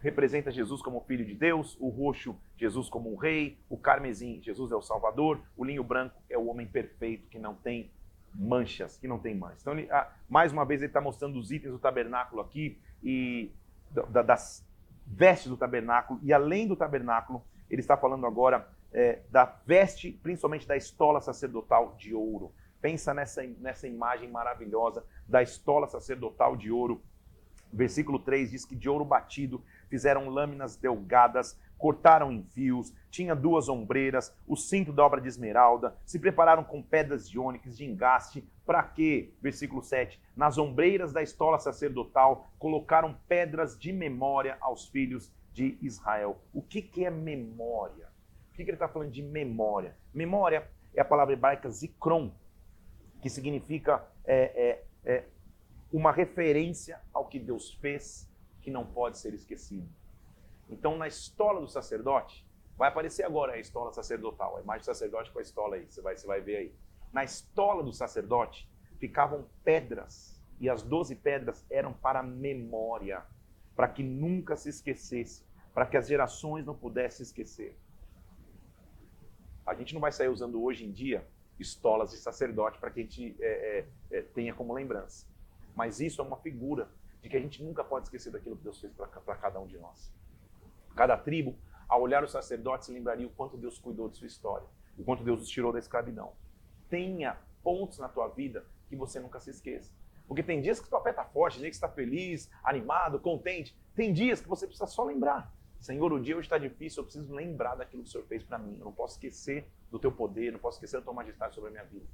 [0.00, 4.72] representa Jesus como filho de Deus, o roxo, Jesus como um rei, o carmesim, Jesus
[4.72, 7.90] é o Salvador, o linho branco é o homem perfeito que não tem
[8.34, 9.60] manchas, que não tem mais.
[9.60, 13.52] Então, ele, ah, mais uma vez, ele está mostrando os itens do tabernáculo aqui e
[13.90, 14.66] da, das
[15.06, 16.18] vestes do tabernáculo.
[16.22, 21.94] E além do tabernáculo, ele está falando agora é, da veste, principalmente da estola sacerdotal
[21.96, 22.52] de ouro.
[22.80, 27.02] Pensa nessa, nessa imagem maravilhosa da estola sacerdotal de ouro.
[27.72, 33.68] Versículo 3 diz que de ouro batido fizeram lâminas delgadas cortaram em fios, tinha duas
[33.68, 38.42] ombreiras, o cinto da obra de esmeralda, se prepararam com pedras de ônix, de engaste,
[38.64, 39.34] para quê?
[39.42, 40.18] Versículo 7.
[40.34, 46.40] Nas ombreiras da estola sacerdotal colocaram pedras de memória aos filhos de Israel.
[46.54, 48.08] O que, que é memória?
[48.48, 49.94] Por que, que ele está falando de memória?
[50.14, 52.32] Memória é a palavra hebraica zikron,
[53.20, 55.24] que significa é, é, é
[55.92, 58.26] uma referência ao que Deus fez
[58.62, 59.86] que não pode ser esquecido.
[60.68, 62.46] Então, na estola do sacerdote,
[62.76, 66.00] vai aparecer agora a estola sacerdotal, a imagem do sacerdote com a estola aí, você
[66.00, 66.74] vai, você vai ver aí.
[67.12, 73.24] Na estola do sacerdote ficavam pedras, e as doze pedras eram para memória,
[73.76, 77.76] para que nunca se esquecesse, para que as gerações não pudessem esquecer.
[79.66, 81.26] A gente não vai sair usando hoje em dia
[81.58, 85.26] estolas de sacerdote para que a gente é, é, é, tenha como lembrança.
[85.74, 86.88] Mas isso é uma figura
[87.22, 89.78] de que a gente nunca pode esquecer daquilo que Deus fez para cada um de
[89.78, 90.12] nós.
[90.94, 91.56] Cada tribo,
[91.88, 95.24] ao olhar os sacerdotes, se lembraria o quanto Deus cuidou de sua história, o quanto
[95.24, 96.32] Deus os tirou da escravidão.
[96.88, 99.92] Tenha pontos na tua vida que você nunca se esqueça.
[100.26, 103.76] Porque tem dias que tua fé está forte, tem dias que está feliz, animado, contente.
[103.94, 105.52] Tem dias que você precisa só lembrar.
[105.80, 108.58] Senhor, o dia hoje está difícil, eu preciso lembrar daquilo que o Senhor fez para
[108.58, 108.78] mim.
[108.78, 111.72] Eu não posso esquecer do teu poder, não posso esquecer da tua majestade sobre a
[111.72, 112.06] minha vida.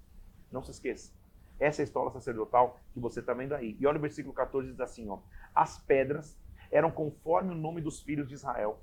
[0.51, 1.13] Não se esqueça.
[1.61, 3.77] Essa é a história sacerdotal que você está vendo aí.
[3.79, 5.21] E olha o versículo 14, diz assim, ó.
[5.55, 6.37] As pedras
[6.71, 8.81] eram conforme o nome dos filhos de Israel,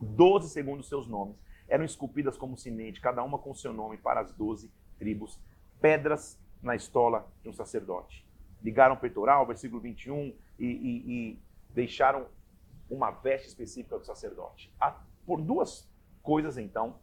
[0.00, 1.36] doze segundo seus nomes.
[1.68, 5.40] Eram esculpidas como sinete, cada uma com seu nome para as doze tribos
[5.80, 8.26] pedras na estola de um sacerdote.
[8.62, 12.26] Ligaram o peitoral, versículo 21, e, e, e deixaram
[12.90, 14.72] uma veste específica do sacerdote.
[15.24, 15.88] Por duas
[16.22, 16.98] coisas, então,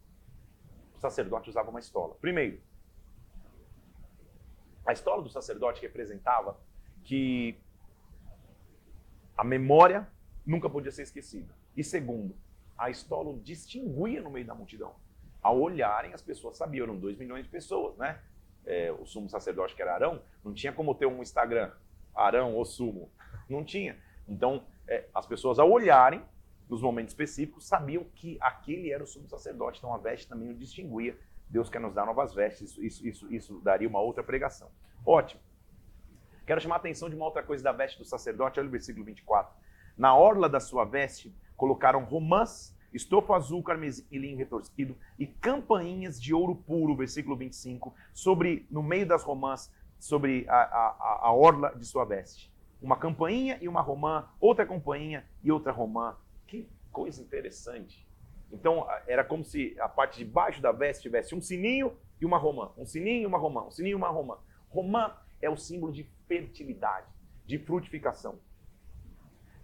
[0.95, 2.15] o sacerdote usava uma estola.
[2.15, 2.59] Primeiro,
[4.85, 6.59] a estola do sacerdote representava
[7.03, 7.59] que
[9.37, 10.07] a memória
[10.45, 11.53] nunca podia ser esquecida.
[11.75, 12.35] E segundo,
[12.77, 14.95] a estola o distinguia no meio da multidão.
[15.41, 18.19] Ao olharem, as pessoas sabiam, eram 2 milhões de pessoas, né?
[18.65, 21.71] É, o sumo sacerdote, que era Arão, não tinha como ter um Instagram,
[22.13, 23.09] Arão ou sumo.
[23.47, 23.97] Não tinha.
[24.27, 26.21] Então, é, as pessoas, ao olharem,
[26.67, 29.77] nos momentos específicos, sabiam que aquele era o sumo sacerdote.
[29.77, 31.17] Então, a veste também o distinguia.
[31.49, 32.77] Deus quer nos dar novas vestes.
[32.77, 34.69] Isso, isso, isso daria uma outra pregação.
[35.05, 35.41] Ótimo.
[36.47, 38.57] Quero chamar a atenção de uma outra coisa da veste do sacerdote.
[38.57, 39.53] Olha o versículo 24.
[39.97, 46.21] Na orla da sua veste colocaram romãs, estofo azul, carmesim e linho retorcido e campainhas
[46.21, 51.75] de ouro puro, versículo 25, sobre, no meio das romãs, sobre a, a, a orla
[51.75, 52.49] de sua veste.
[52.81, 56.15] Uma campainha e uma romã, outra campainha e outra romã.
[56.47, 58.07] Que coisa interessante.
[58.53, 62.37] Então, era como se a parte de baixo da veste tivesse um sininho e uma
[62.37, 62.71] romã.
[62.77, 63.63] Um sininho e uma romã.
[63.63, 64.37] Um sininho e uma romã.
[64.69, 67.07] Romã é o símbolo de fertilidade,
[67.45, 68.39] de frutificação.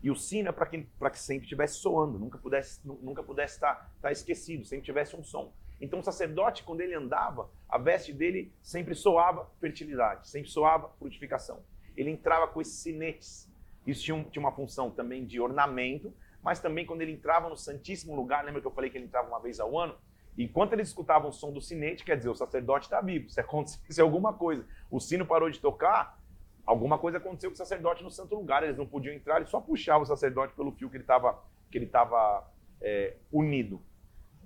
[0.01, 3.75] E o sino é para que, que sempre estivesse soando, nunca pudesse, nunca pudesse estar,
[3.75, 5.53] tá, tá esquecido, sempre tivesse um som.
[5.79, 11.63] Então o sacerdote, quando ele andava, a veste dele sempre soava fertilidade, sempre soava frutificação.
[11.95, 13.49] Ele entrava com esses sinetes.
[13.85, 17.55] Isso tinha, um, tinha uma função também de ornamento, mas também quando ele entrava no
[17.57, 19.95] Santíssimo Lugar, lembra que eu falei que ele entrava uma vez ao ano?
[20.37, 23.29] Enquanto eles escutavam o som do sinete, quer dizer, o sacerdote está vivo.
[23.29, 26.19] Se acontecesse alguma coisa, o sino parou de tocar,
[26.65, 29.59] Alguma coisa aconteceu com o sacerdote no santo lugar, eles não podiam entrar, ele só
[29.59, 32.47] puxava o sacerdote pelo fio que ele estava que ele estava
[32.79, 33.81] é, unido.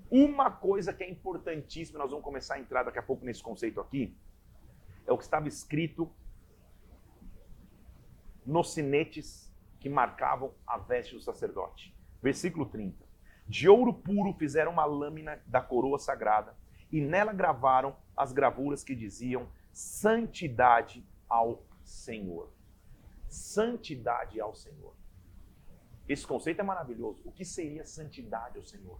[0.10, 3.82] Uma coisa que é importantíssima, nós vamos começar a entrar daqui a pouco nesse conceito
[3.82, 4.16] aqui,
[5.06, 6.10] é o que estava escrito
[8.46, 11.94] nos sinetes que marcavam a veste do sacerdote.
[12.22, 13.06] Versículo 30.
[13.46, 16.56] De ouro puro fizeram uma lâmina da coroa sagrada
[16.92, 22.54] e nela gravaram as gravuras que diziam santidade ao Senhor.
[23.30, 24.94] Santidade ao Senhor.
[26.08, 27.22] Esse conceito é maravilhoso.
[27.26, 29.00] O que seria santidade ao Senhor?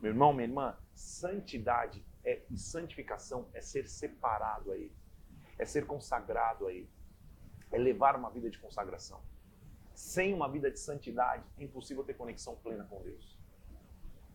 [0.00, 4.94] Meu irmão, minha irmã, santidade é, e santificação é ser separado a Ele,
[5.58, 6.90] é ser consagrado a Ele,
[7.70, 9.22] é levar uma vida de consagração.
[9.94, 13.38] Sem uma vida de santidade, é impossível ter conexão plena com Deus.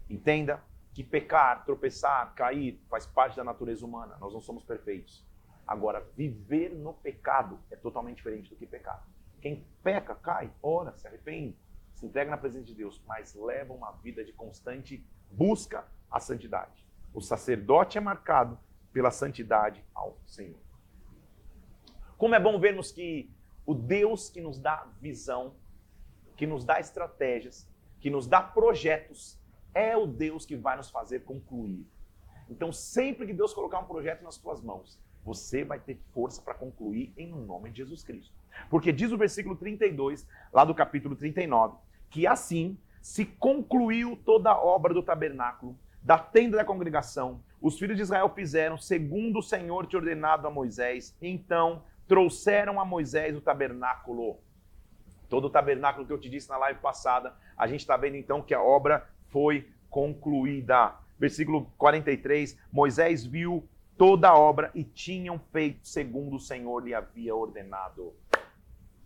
[0.09, 4.17] Entenda que pecar, tropeçar, cair faz parte da natureza humana.
[4.17, 5.23] Nós não somos perfeitos.
[5.71, 9.07] Agora, viver no pecado é totalmente diferente do que pecar.
[9.41, 11.57] Quem peca, cai, ora, se arrepende,
[11.93, 16.85] se entrega na presença de Deus, mas leva uma vida de constante busca à santidade.
[17.13, 18.59] O sacerdote é marcado
[18.91, 20.59] pela santidade ao Senhor.
[22.17, 23.33] Como é bom vermos que
[23.65, 25.55] o Deus que nos dá visão,
[26.35, 27.65] que nos dá estratégias,
[28.01, 29.39] que nos dá projetos,
[29.73, 31.87] é o Deus que vai nos fazer concluir.
[32.49, 36.53] Então, sempre que Deus colocar um projeto nas tuas mãos, você vai ter força para
[36.53, 38.33] concluir em nome de Jesus Cristo.
[38.69, 41.77] Porque diz o versículo 32, lá do capítulo 39,
[42.09, 47.41] que assim se concluiu toda a obra do tabernáculo, da tenda da congregação.
[47.61, 51.15] Os filhos de Israel fizeram segundo o Senhor te ordenado a Moisés.
[51.21, 54.39] Então trouxeram a Moisés o tabernáculo.
[55.29, 58.41] Todo o tabernáculo que eu te disse na live passada, a gente está vendo então
[58.41, 60.95] que a obra foi concluída.
[61.17, 63.67] Versículo 43: Moisés viu
[64.01, 68.15] toda a obra e tinham feito segundo o Senhor lhe havia ordenado.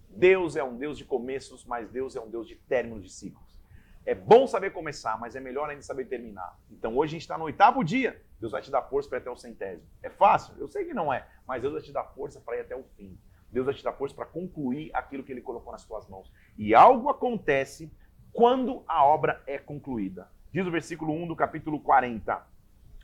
[0.07, 3.59] Deus é um Deus de começos, mas Deus é um Deus de términos de ciclos.
[4.05, 6.57] É bom saber começar, mas é melhor ainda saber terminar.
[6.71, 8.23] Então hoje a gente está no oitavo dia.
[8.39, 9.85] Deus vai te dar força para ir até o centésimo.
[10.01, 10.55] É fácil?
[10.57, 12.85] Eu sei que não é, mas Deus vai te dar força para ir até o
[12.95, 13.19] fim.
[13.51, 16.31] Deus vai te dar força para concluir aquilo que Ele colocou nas tuas mãos.
[16.57, 17.91] E algo acontece
[18.31, 20.31] quando a obra é concluída.
[20.53, 22.47] Diz o versículo 1 do capítulo 40.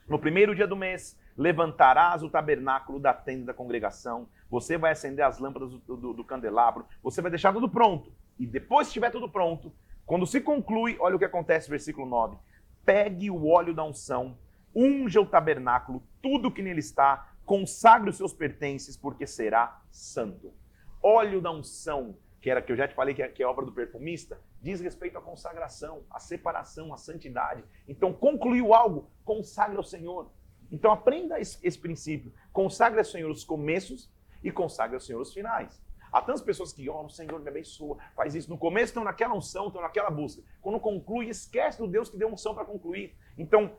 [0.07, 5.25] No primeiro dia do mês, levantarás o tabernáculo da tenda da congregação, você vai acender
[5.25, 8.11] as lâmpadas do, do, do candelabro, você vai deixar tudo pronto.
[8.37, 9.71] E depois que estiver tudo pronto,
[10.05, 12.37] quando se conclui, olha o que acontece, versículo 9:
[12.85, 14.37] pegue o óleo da unção,
[14.75, 20.53] unja o tabernáculo, tudo que nele está, consagre os seus pertences, porque será santo.
[21.01, 23.65] Óleo da unção, que era que eu já te falei que é, que é obra
[23.65, 27.63] do perfumista, diz respeito à consagração, à separação, à santidade.
[27.87, 30.31] Então, concluiu algo, consagre ao Senhor.
[30.71, 32.31] Então aprenda esse, esse princípio.
[32.53, 34.09] Consagre ao Senhor os começos
[34.43, 35.81] e consagre ao Senhor os finais.
[36.11, 38.49] Há tantas pessoas que, ó, oh, Senhor me abençoa, faz isso.
[38.49, 40.43] No começo estão naquela unção, estão naquela busca.
[40.61, 43.15] Quando conclui, esquece do Deus que deu unção para concluir.
[43.37, 43.77] Então,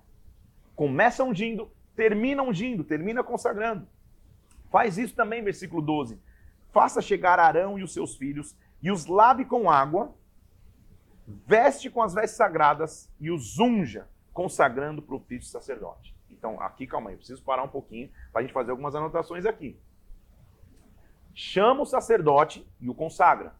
[0.75, 3.87] começa ungindo, termina ungindo, termina consagrando.
[4.71, 6.19] Faz isso também, versículo 12.
[6.73, 10.15] Faça chegar Arão e os seus filhos, e os lave com água,
[11.27, 16.17] veste com as vestes sagradas e os unja, consagrando para o ofício sacerdote.
[16.33, 19.79] Então, aqui, calma aí, preciso parar um pouquinho para a gente fazer algumas anotações aqui.
[21.35, 23.55] Chama o sacerdote e o consagra.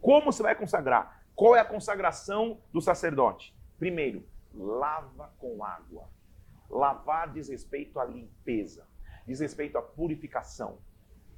[0.00, 1.22] Como você vai consagrar?
[1.34, 3.54] Qual é a consagração do sacerdote?
[3.78, 6.08] Primeiro, lava com água.
[6.68, 8.86] Lavar diz respeito à limpeza,
[9.26, 10.78] diz respeito à purificação.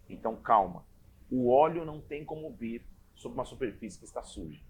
[0.09, 0.85] Então, calma.
[1.31, 4.61] O óleo não tem como vir sobre uma superfície que está suja.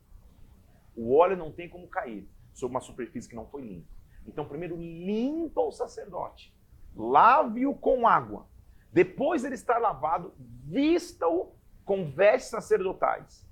[0.94, 3.88] O óleo não tem como cair sobre uma superfície que não foi limpa.
[4.26, 6.54] Então, primeiro, limpa o sacerdote.
[6.94, 8.46] Lave-o com água.
[8.92, 11.54] Depois ele estar lavado, vista-o
[11.84, 13.48] com vestes sacerdotais.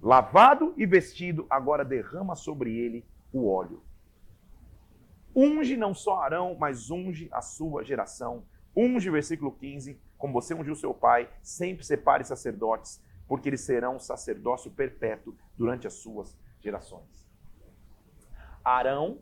[0.00, 3.82] Lavado e vestido, agora derrama sobre ele o óleo.
[5.34, 8.44] Unge não só Arão, mas unge a sua geração.
[8.76, 14.70] Unge, versículo 15, como você ungiu seu pai, sempre separe sacerdotes, porque eles serão sacerdócio
[14.70, 17.26] perpétuo durante as suas gerações.
[18.64, 19.18] Arão,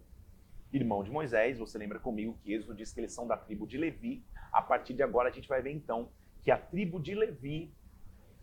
[0.73, 3.79] irmão de Moisés, você lembra comigo que Êxodo diz que eles são da tribo de
[3.79, 4.25] Levi.
[4.53, 6.11] A partir de agora a gente vai ver então
[6.43, 7.75] que a tribo de Levi,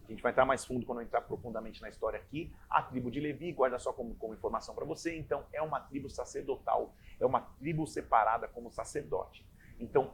[0.06, 3.20] a gente vai entrar mais fundo quando entrar profundamente na história aqui, a tribo de
[3.20, 7.42] Levi, guarda só como, como informação para você, então é uma tribo sacerdotal, é uma
[7.42, 9.48] tribo separada como sacerdote.
[9.80, 10.14] Então,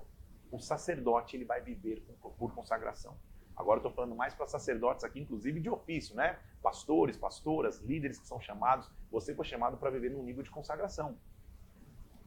[0.51, 2.03] o sacerdote ele vai viver
[2.37, 3.17] por consagração.
[3.55, 6.39] Agora eu estou falando mais para sacerdotes aqui, inclusive de ofício, né?
[6.61, 8.89] Pastores, pastoras, líderes que são chamados.
[9.11, 11.17] Você foi chamado para viver num nível de consagração.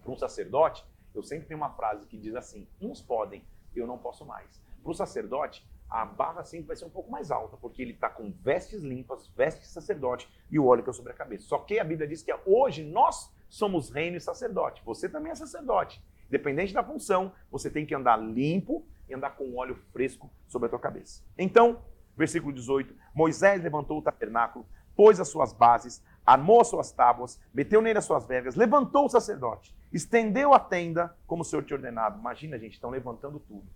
[0.03, 0.85] Para um sacerdote,
[1.15, 3.45] eu sempre tenho uma frase que diz assim: uns podem,
[3.75, 4.61] eu não posso mais.
[4.83, 8.09] Para o sacerdote, a barra sempre vai ser um pouco mais alta, porque ele está
[8.09, 11.47] com vestes limpas, vestes de sacerdote e o óleo que é sobre a cabeça.
[11.47, 14.83] Só que a Bíblia diz que hoje nós somos reino e sacerdote.
[14.85, 16.03] Você também é sacerdote.
[16.31, 20.71] Dependente da função, você tem que andar limpo e andar com óleo fresco sobre a
[20.71, 21.23] tua cabeça.
[21.37, 21.83] Então,
[22.17, 27.83] versículo 18: Moisés levantou o tabernáculo, pôs as suas bases, armou as suas tábuas, meteu
[27.83, 32.19] nele as suas vergas, levantou o sacerdote, estendeu a tenda como o Senhor tinha ordenado.
[32.19, 33.67] Imagina, gente, estão levantando tudo.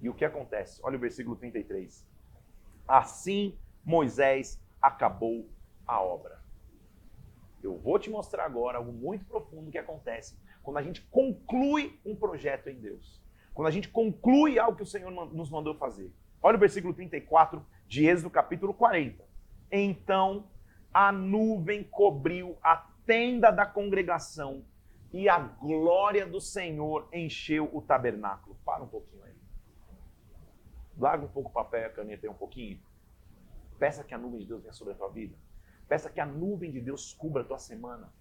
[0.00, 0.80] E o que acontece?
[0.82, 2.06] Olha o versículo 33.
[2.86, 5.48] Assim Moisés acabou
[5.86, 6.42] a obra.
[7.62, 12.14] Eu vou te mostrar agora algo muito profundo que acontece quando a gente conclui um
[12.14, 13.22] projeto em Deus.
[13.54, 16.12] Quando a gente conclui algo que o Senhor nos mandou fazer.
[16.42, 19.24] Olha o versículo 34 de Êxodo, capítulo 40.
[19.70, 20.46] Então
[20.94, 24.64] a nuvem cobriu a tenda da congregação
[25.12, 28.56] e a glória do Senhor encheu o tabernáculo.
[28.64, 29.34] Para um pouquinho aí.
[30.96, 32.80] Larga um pouco o papel e a caneta aí um pouquinho.
[33.78, 35.36] Peça que a nuvem de Deus venha sobre a tua vida.
[35.88, 38.12] Peça que a nuvem de Deus cubra a tua semana.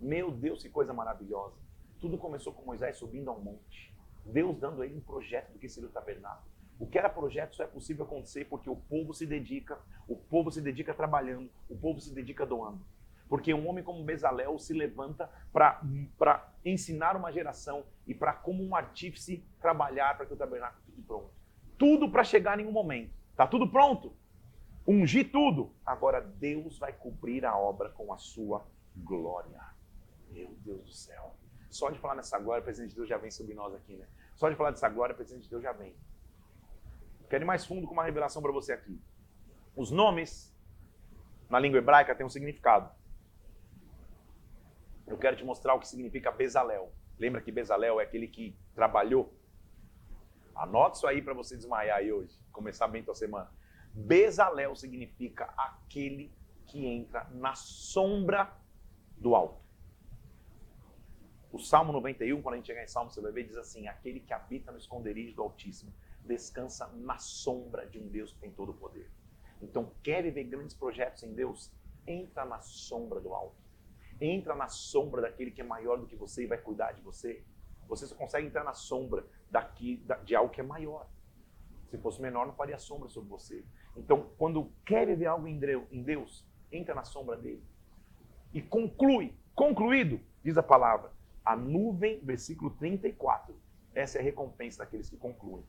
[0.00, 1.56] Meu Deus, que coisa maravilhosa.
[2.00, 3.94] Tudo começou com Moisés subindo a um monte.
[4.24, 6.51] Deus dando a ele um projeto do que seria o tabernáculo.
[6.78, 10.50] O que era projeto só é possível acontecer porque o povo se dedica, o povo
[10.50, 12.84] se dedica trabalhando, o povo se dedica doando.
[13.28, 18.74] Porque um homem como Bezalel se levanta para ensinar uma geração e para, como um
[18.74, 21.30] artífice, trabalhar para que o tabernáculo fique pronto.
[21.78, 23.12] Tudo para chegar em um momento.
[23.30, 24.12] Está tudo pronto?
[24.86, 25.72] Ungir tudo.
[25.86, 28.66] Agora Deus vai cobrir a obra com a sua
[28.96, 29.62] glória.
[30.30, 31.34] Meu Deus do céu.
[31.70, 34.06] Só de falar nessa glória, o presidente de Deus já vem sobre nós aqui, né?
[34.34, 35.94] Só de falar dessa glória, o presidente de Deus já vem.
[37.32, 39.00] Quero ir mais fundo com uma revelação para você aqui.
[39.74, 40.54] Os nomes,
[41.48, 42.94] na língua hebraica, têm um significado.
[45.06, 46.92] Eu quero te mostrar o que significa Bezalel.
[47.18, 49.34] Lembra que Bezalel é aquele que trabalhou?
[50.54, 53.50] Anote isso aí para você desmaiar aí hoje, começar bem tua semana.
[53.94, 56.30] Bezalel significa aquele
[56.66, 58.52] que entra na sombra
[59.16, 59.58] do alto.
[61.50, 64.20] O Salmo 91, quando a gente chegar em Salmo, você vai ver, diz assim: Aquele
[64.20, 65.94] que habita no esconderijo do Altíssimo
[66.24, 69.10] descansa na sombra de um Deus que tem todo o poder.
[69.60, 71.72] Então, quer viver grandes projetos em Deus?
[72.06, 73.60] Entra na sombra do alto.
[74.20, 77.44] Entra na sombra daquele que é maior do que você e vai cuidar de você.
[77.88, 81.08] Você só consegue entrar na sombra daqui, de algo que é maior.
[81.88, 83.64] Se fosse menor, não faria sombra sobre você.
[83.96, 85.58] Então, quando quer viver algo em
[86.02, 87.62] Deus, entra na sombra dele.
[88.54, 91.12] E conclui, concluído, diz a palavra,
[91.44, 93.54] a nuvem, versículo 34.
[93.94, 95.64] Essa é a recompensa daqueles que concluem.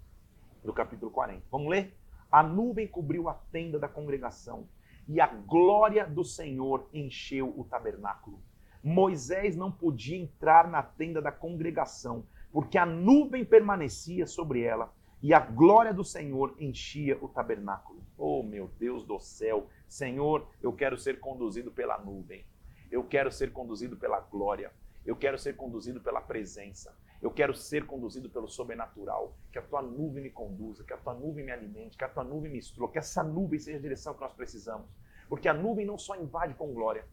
[0.64, 1.43] Do capítulo 40.
[1.51, 1.93] Vamos ler?
[2.32, 4.68] A nuvem cobriu a tenda da congregação
[5.07, 8.41] e a glória do Senhor encheu o tabernáculo.
[8.82, 15.34] Moisés não podia entrar na tenda da congregação, porque a nuvem permanecia sobre ela e
[15.34, 18.01] a glória do Senhor enchia o tabernáculo.
[18.18, 22.45] Oh, meu Deus do céu, Senhor, eu quero ser conduzido pela nuvem.
[22.91, 24.72] Eu quero ser conduzido pela glória.
[25.05, 26.95] Eu quero ser conduzido pela presença.
[27.24, 29.38] Eu quero ser conduzido pelo sobrenatural.
[29.49, 32.21] Que a tua nuvem me conduza, que a tua nuvem me alimente, que a tua
[32.21, 34.86] nuvem me instrua, que essa nuvem seja a direção que nós precisamos.
[35.30, 37.05] Porque a nuvem não só invade com glória,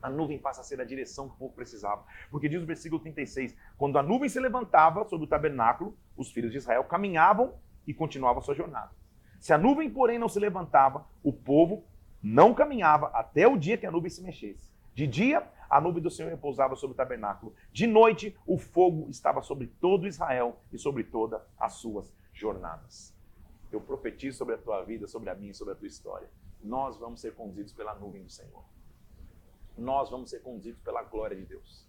[0.00, 2.06] a nuvem passa a ser a direção que o povo precisava.
[2.30, 6.50] Porque diz o versículo 36: quando a nuvem se levantava sobre o tabernáculo, os filhos
[6.50, 7.54] de Israel caminhavam
[7.86, 8.92] e continuavam sua jornada.
[9.40, 11.84] Se a nuvem, porém, não se levantava, o povo
[12.22, 14.73] não caminhava até o dia que a nuvem se mexesse.
[14.94, 17.54] De dia, a nuvem do Senhor repousava sobre o tabernáculo.
[17.72, 23.14] De noite, o fogo estava sobre todo Israel e sobre todas as suas jornadas.
[23.72, 26.30] Eu profetizo sobre a tua vida, sobre a minha sobre a tua história.
[26.62, 28.64] Nós vamos ser conduzidos pela nuvem do Senhor
[29.76, 31.86] nós vamos ser conduzidos pela glória de Deus.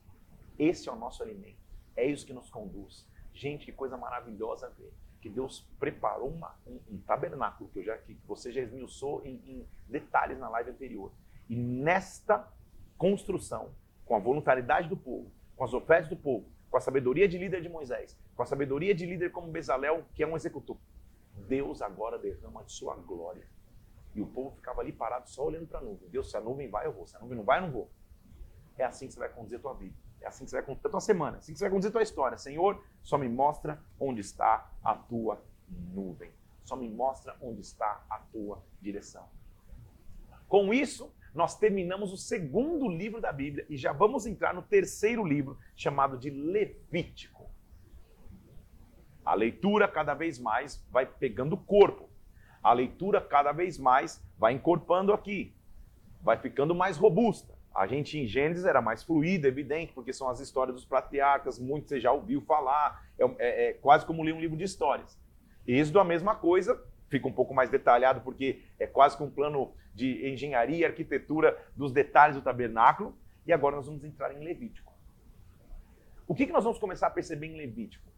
[0.58, 1.58] Esse é o nosso alimento.
[1.95, 3.08] É isso que nos conduz.
[3.34, 4.93] Gente, que coisa maravilhosa ver.
[5.22, 9.41] Que Deus preparou uma, um, um, tabernáculo que, eu já, que você já esmiuçou em,
[9.45, 11.12] em detalhes na live anterior.
[11.49, 12.47] E nesta
[12.98, 13.72] construção,
[14.06, 17.62] com a voluntariedade do povo, com as ofertas do povo, com a sabedoria de líder
[17.62, 20.78] de Moisés, com a sabedoria de líder como Bezalel, que é um executor,
[21.48, 23.46] Deus agora derrama de sua glória
[24.16, 26.10] e o povo ficava ali parado só olhando para a nuvem.
[26.10, 27.06] Deus, se a nuvem vai, eu vou.
[27.06, 27.91] Se a nuvem não vai, eu não vou.
[28.78, 29.93] É assim que você vai conduzir a tua vida.
[30.22, 31.38] É assim que você vai conduzir a tua semana.
[31.38, 32.38] É assim que você vai conduzir a tua história.
[32.38, 35.43] Senhor, só me mostra onde está a tua
[35.93, 36.32] nuvem.
[36.64, 39.28] Só me mostra onde está a tua direção.
[40.48, 45.24] Com isso, nós terminamos o segundo livro da Bíblia e já vamos entrar no terceiro
[45.24, 47.50] livro, chamado de Levítico.
[49.24, 52.10] A leitura cada vez mais vai pegando corpo
[52.66, 55.54] a leitura cada vez mais vai encorpando aqui,
[56.20, 57.54] vai ficando mais robusta.
[57.76, 61.88] A gente em Gênesis era mais fluida, evidente, porque são as histórias dos patriarcas, muito
[61.88, 65.16] você já ouviu falar, é, é, é quase como ler um livro de histórias.
[65.68, 69.74] Êxodo a mesma coisa, fica um pouco mais detalhado, porque é quase que um plano
[69.93, 73.18] de engenharia arquitetura dos detalhes do tabernáculo.
[73.45, 74.93] E agora nós vamos entrar em Levítico.
[76.28, 78.12] O que, que nós vamos começar a perceber em Levítico?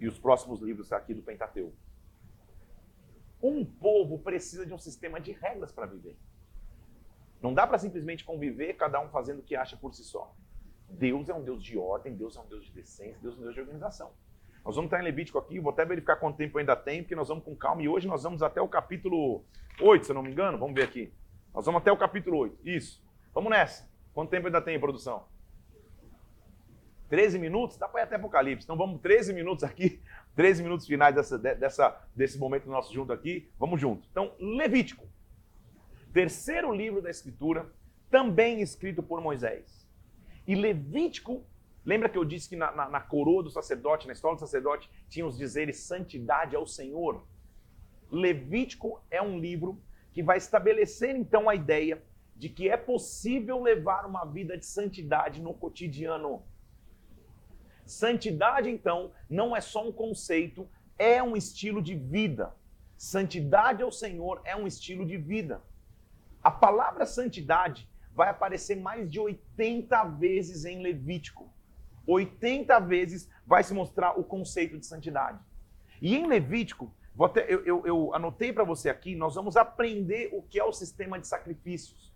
[0.00, 1.76] E os próximos livros aqui do Pentateuco.
[3.42, 6.16] Um povo precisa de um sistema de regras para viver.
[7.40, 10.34] Não dá para simplesmente conviver, cada um fazendo o que acha por si só.
[10.88, 13.42] Deus é um Deus de ordem, Deus é um Deus de decência, Deus é um
[13.42, 14.12] Deus de organização.
[14.66, 17.28] Nós vamos estar em Levítico aqui, vou até verificar quanto tempo ainda tem, porque nós
[17.28, 17.82] vamos com calma.
[17.82, 19.44] E hoje nós vamos até o capítulo
[19.80, 20.58] 8, se eu não me engano.
[20.58, 21.12] Vamos ver aqui.
[21.54, 22.58] Nós vamos até o capítulo 8.
[22.64, 23.00] Isso.
[23.32, 23.88] Vamos nessa.
[24.12, 25.24] Quanto tempo ainda tem, produção?
[27.08, 27.76] 13 minutos?
[27.76, 28.64] Dá para ir até Apocalipse.
[28.64, 30.02] Então vamos 13 minutos aqui
[30.34, 33.48] 13 minutos finais dessa, dessa, desse momento nosso junto aqui.
[33.60, 34.08] Vamos junto.
[34.10, 35.06] Então, Levítico.
[36.12, 37.70] Terceiro livro da Escritura,
[38.10, 39.88] também escrito por Moisés.
[40.44, 41.46] E Levítico,
[41.86, 44.90] lembra que eu disse que na, na, na coroa do sacerdote, na história do sacerdote,
[45.08, 47.24] tinha os dizeres santidade ao Senhor?
[48.10, 49.80] Levítico é um livro
[50.12, 52.02] que vai estabelecer então a ideia
[52.34, 56.42] de que é possível levar uma vida de santidade no cotidiano.
[57.84, 60.68] Santidade, então, não é só um conceito,
[60.98, 62.54] é um estilo de vida.
[62.96, 65.62] Santidade ao Senhor é um estilo de vida.
[66.42, 71.52] A palavra santidade vai aparecer mais de 80 vezes em Levítico.
[72.06, 75.38] 80 vezes vai se mostrar o conceito de santidade.
[76.00, 80.42] E em Levítico, até, eu, eu, eu anotei para você aqui, nós vamos aprender o
[80.42, 82.14] que é o sistema de sacrifícios.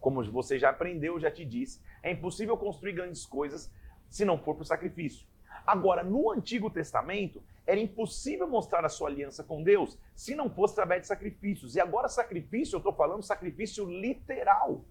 [0.00, 3.72] Como você já aprendeu, já te disse, é impossível construir grandes coisas
[4.08, 5.26] se não for por sacrifício.
[5.66, 10.72] Agora, no Antigo Testamento, era impossível mostrar a sua aliança com Deus se não fosse
[10.72, 11.76] através de sacrifícios.
[11.76, 14.84] E agora, sacrifício, eu estou falando sacrifício literal.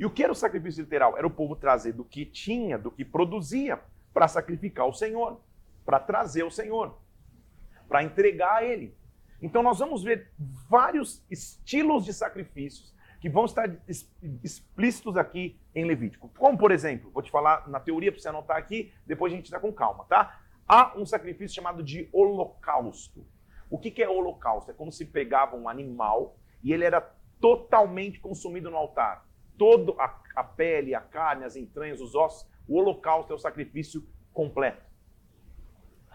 [0.00, 1.18] E o que era o sacrifício literal?
[1.18, 3.78] Era o povo trazer do que tinha, do que produzia,
[4.14, 5.38] para sacrificar o Senhor,
[5.84, 6.98] para trazer o Senhor,
[7.86, 8.96] para entregar a Ele.
[9.42, 10.32] Então, nós vamos ver
[10.70, 13.70] vários estilos de sacrifícios que vão estar
[14.42, 16.30] explícitos aqui em Levítico.
[16.30, 19.50] Como, por exemplo, vou te falar na teoria para você anotar aqui, depois a gente
[19.50, 20.40] dá com calma, tá?
[20.66, 23.26] Há um sacrifício chamado de holocausto.
[23.68, 24.70] O que, é holocausto?
[24.70, 27.02] É como se pegava um animal e ele era
[27.38, 29.28] totalmente consumido no altar.
[29.60, 34.08] Toda a, a pele, a carne, as entranhas, os ossos, o holocausto é o sacrifício
[34.32, 34.82] completo.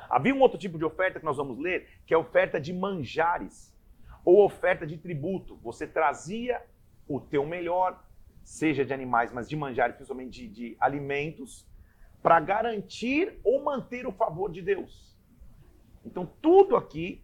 [0.09, 2.73] Havia um outro tipo de oferta que nós vamos ler, que é a oferta de
[2.73, 3.71] manjares,
[4.25, 5.57] ou oferta de tributo.
[5.57, 6.59] Você trazia
[7.07, 8.03] o teu melhor,
[8.43, 11.69] seja de animais, mas de manjares, principalmente de, de alimentos,
[12.23, 15.15] para garantir ou manter o favor de Deus.
[16.03, 17.23] Então, tudo aqui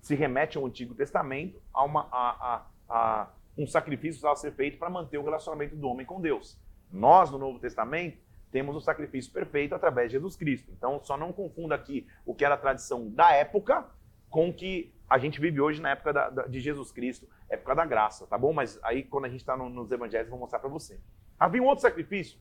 [0.00, 4.78] se remete ao Antigo Testamento, a, uma, a, a, a um sacrifício a ser feito
[4.78, 6.58] para manter o relacionamento do homem com Deus.
[6.90, 8.18] Nós, no Novo Testamento,
[8.50, 10.72] temos o sacrifício perfeito através de Jesus Cristo.
[10.72, 13.86] Então, só não confunda aqui o que era a tradição da época
[14.28, 17.74] com o que a gente vive hoje na época da, da, de Jesus Cristo, época
[17.74, 18.52] da graça, tá bom?
[18.52, 21.00] Mas aí quando a gente está no, nos evangelhos, eu vou mostrar para você.
[21.38, 22.38] Havia um outro sacrifício,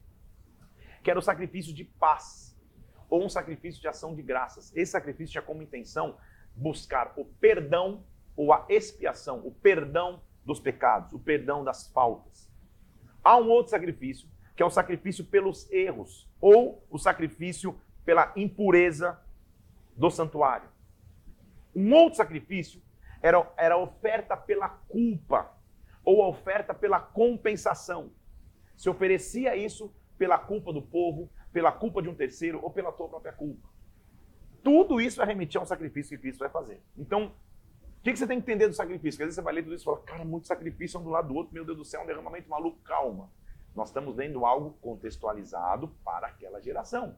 [1.03, 2.55] que era o sacrifício de paz.
[3.09, 4.75] ou um sacrifício de ação de graças.
[4.75, 6.17] Esse sacrifício tinha como intenção
[6.55, 8.03] buscar o perdão
[8.35, 12.49] ou a expiação, o perdão dos pecados, o perdão das faltas.
[13.23, 19.19] Há um outro sacrifício, que é o sacrifício pelos erros, ou o sacrifício pela impureza
[19.95, 20.67] do santuário.
[21.75, 22.81] Um outro sacrifício
[23.21, 25.53] era, era a oferta pela culpa,
[26.03, 28.11] ou a oferta pela compensação.
[28.75, 33.07] Se oferecia isso pela culpa do povo, pela culpa de um terceiro ou pela tua
[33.07, 33.69] própria culpa.
[34.63, 36.81] Tudo isso vai remitir a um sacrifício que Cristo vai fazer.
[36.97, 37.33] Então,
[37.99, 39.17] o que, que, você tem que entender do sacrifício?
[39.17, 41.09] Porque às vezes você vai ler tudo isso e fala, cara, muito sacrifício um do
[41.09, 42.79] lado do outro, meu Deus do céu, um derramamento maluco.
[42.83, 43.29] Calma.
[43.75, 47.17] Nós estamos lendo algo contextualizado para aquela geração.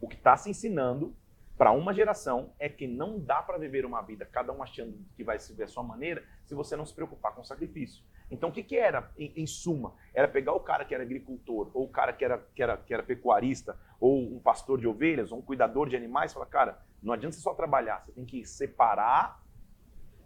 [0.00, 1.14] O que está se ensinando
[1.56, 5.22] para uma geração é que não dá para viver uma vida, cada um achando que
[5.22, 8.02] vai se ver a sua maneira, se você não se preocupar com o sacrifício.
[8.30, 9.94] Então, o que, que era, em, em, suma?
[10.14, 12.94] Era pegar o cara que era agricultor, ou o cara que era, que, era, que
[12.94, 16.82] era pecuarista, ou um pastor de ovelhas, ou um cuidador de animais, e falar, cara,
[17.02, 19.42] não adianta você só trabalhar, você tem que separar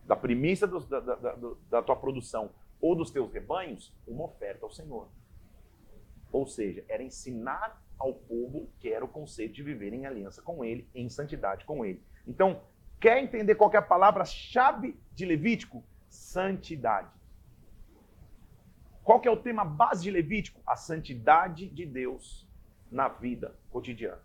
[0.04, 1.34] da premissa do, da, da, da,
[1.70, 2.50] da tua produção
[2.80, 5.08] ou dos teus rebanhos uma oferta ao Senhor.
[6.30, 10.64] Ou seja, era ensinar ao povo que era o conceito de viver em aliança com
[10.64, 12.02] ele, em santidade com ele.
[12.26, 12.60] Então,
[13.00, 15.82] quer entender qual é a palavra-chave de Levítico?
[16.08, 17.08] Santidade.
[19.02, 20.60] Qual que é o tema base de Levítico?
[20.66, 22.48] A santidade de Deus
[22.90, 24.20] na vida cotidiana.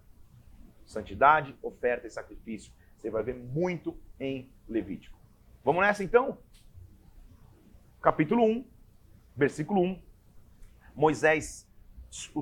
[0.89, 2.73] Santidade, oferta e sacrifício.
[2.97, 5.19] Você vai ver muito em Levítico.
[5.63, 6.39] Vamos nessa então?
[8.01, 8.65] Capítulo 1,
[9.37, 10.01] versículo 1.
[10.95, 11.69] Moisés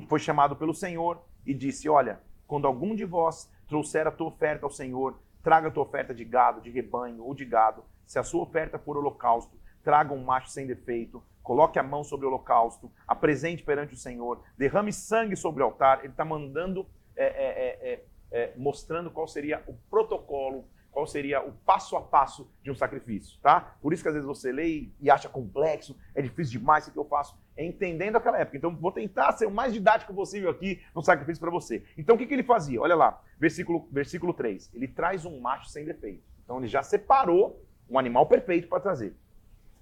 [0.08, 4.66] foi chamado pelo Senhor e disse: Olha, quando algum de vós trouxer a tua oferta
[4.66, 7.84] ao Senhor, traga a tua oferta de gado, de rebanho ou de gado.
[8.06, 12.26] Se a sua oferta for holocausto, traga um macho sem defeito, coloque a mão sobre
[12.26, 16.00] o holocausto, apresente perante o Senhor, derrame sangue sobre o altar.
[16.00, 20.66] Ele está mandando, é, é, é, é, mostrando qual seria o protocolo
[20.98, 23.78] qual seria o passo a passo de um sacrifício, tá?
[23.80, 26.98] Por isso que às vezes você lê e acha complexo, é difícil demais o que
[26.98, 27.38] eu faço.
[27.56, 28.58] É entendendo aquela época.
[28.58, 31.84] Então vou tentar ser o mais didático possível aqui no sacrifício para você.
[31.96, 32.82] Então o que, que ele fazia?
[32.82, 34.72] Olha lá, versículo, versículo 3.
[34.74, 36.24] Ele traz um macho sem defeito.
[36.44, 39.16] Então ele já separou um animal perfeito para trazer.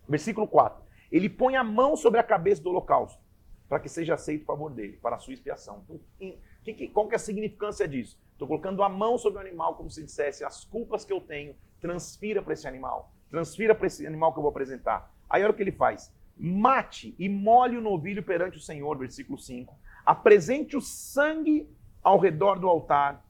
[0.09, 0.83] Versículo 4.
[1.09, 3.23] Ele põe a mão sobre a cabeça do holocausto
[3.69, 5.81] para que seja aceito o favor dele, para a sua expiação.
[5.89, 8.19] Então, que, qual que é a significância disso?
[8.35, 11.55] Estou colocando a mão sobre o animal como se dissesse as culpas que eu tenho,
[11.79, 13.13] transfira para esse animal.
[13.29, 15.09] Transfira para esse animal que eu vou apresentar.
[15.29, 16.13] Aí olha o que ele faz.
[16.35, 19.73] Mate e molhe o novilho perante o Senhor, versículo 5.
[20.05, 21.65] Apresente o sangue
[22.03, 23.25] ao redor do altar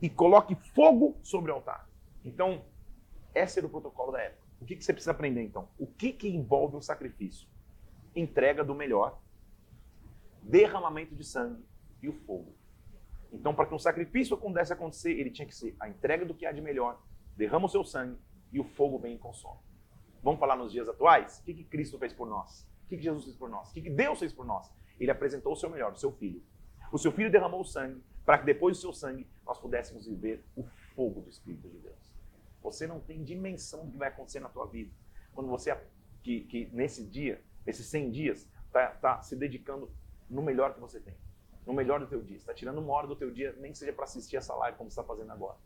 [0.00, 1.88] e coloque fogo sobre o altar.
[2.24, 2.64] Então,
[3.34, 4.46] esse era o protocolo da época.
[4.60, 5.68] O que, que você precisa aprender então?
[5.76, 7.48] O que, que envolve um sacrifício?
[8.14, 9.20] Entrega do melhor,
[10.40, 11.64] derramamento de sangue
[12.00, 12.54] e o fogo.
[13.32, 16.46] Então, para que um sacrifício pudesse acontecer, ele tinha que ser a entrega do que
[16.46, 17.00] há de melhor,
[17.36, 18.18] derrama o seu sangue
[18.52, 19.60] e o fogo vem e consome.
[20.22, 21.38] Vamos falar nos dias atuais?
[21.38, 22.66] O que, que Cristo fez por nós?
[22.84, 23.70] O que, que Jesus fez por nós?
[23.70, 24.72] O que, que Deus fez por nós?
[24.98, 26.42] Ele apresentou o seu melhor, o seu filho.
[26.90, 30.44] O seu filho derramou o sangue para que depois do seu sangue nós pudéssemos viver
[30.56, 30.64] o
[30.94, 32.14] fogo do Espírito de Deus.
[32.62, 34.90] Você não tem dimensão do que vai acontecer na tua vida
[35.32, 35.76] quando você,
[36.22, 39.90] que, que nesse dia, nesses 100 dias, está tá se dedicando
[40.28, 41.14] no melhor que você tem
[41.66, 42.36] no melhor do teu dia.
[42.36, 44.88] está tirando uma hora do teu dia, nem que seja para assistir essa live como
[44.88, 45.56] está fazendo agora.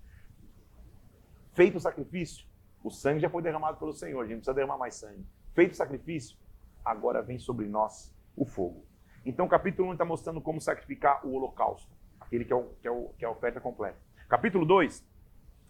[1.53, 2.47] Feito o sacrifício,
[2.83, 5.27] o sangue já foi derramado pelo Senhor, a gente não precisa derramar mais sangue.
[5.53, 6.39] Feito o sacrifício,
[6.85, 8.87] agora vem sobre nós o fogo.
[9.27, 12.89] Então, o capítulo 1 está mostrando como sacrificar o holocausto, aquele que é, o, que,
[12.89, 13.99] é o, que é a oferta completa.
[14.29, 15.07] Capítulo 2,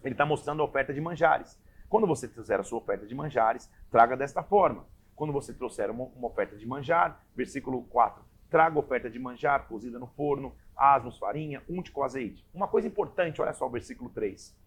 [0.05, 1.61] ele está mostrando a oferta de manjares.
[1.89, 4.87] Quando você fizer a sua oferta de manjares, traga desta forma.
[5.17, 9.99] Quando você trouxer uma, uma oferta de manjar, versículo 4, traga oferta de manjar cozida
[9.99, 12.45] no forno, asmos, farinha, unte com azeite.
[12.53, 14.59] Uma coisa importante, olha só o versículo 3.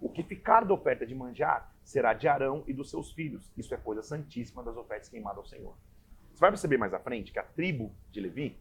[0.00, 3.50] O que ficar da oferta de manjar será de Arão e dos seus filhos.
[3.56, 5.74] Isso é coisa santíssima das ofertas queimadas ao Senhor.
[6.32, 8.56] Você vai perceber mais à frente que a tribo de Levi,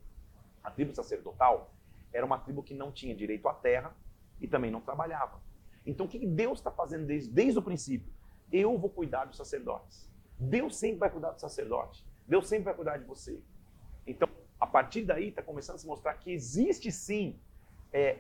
[0.64, 1.74] a tribo sacerdotal,
[2.14, 3.96] era uma tribo que não tinha direito à terra
[4.40, 5.40] e também não trabalhava.
[5.86, 8.12] Então o que Deus está fazendo desde, desde o princípio?
[8.52, 10.10] Eu vou cuidar dos sacerdotes.
[10.40, 12.06] Deus sempre vai cuidar do sacerdote.
[12.28, 13.42] Deus sempre vai cuidar de você.
[14.06, 14.28] Então,
[14.60, 17.40] a partir daí está começando a se mostrar que existe sim
[17.92, 18.20] é,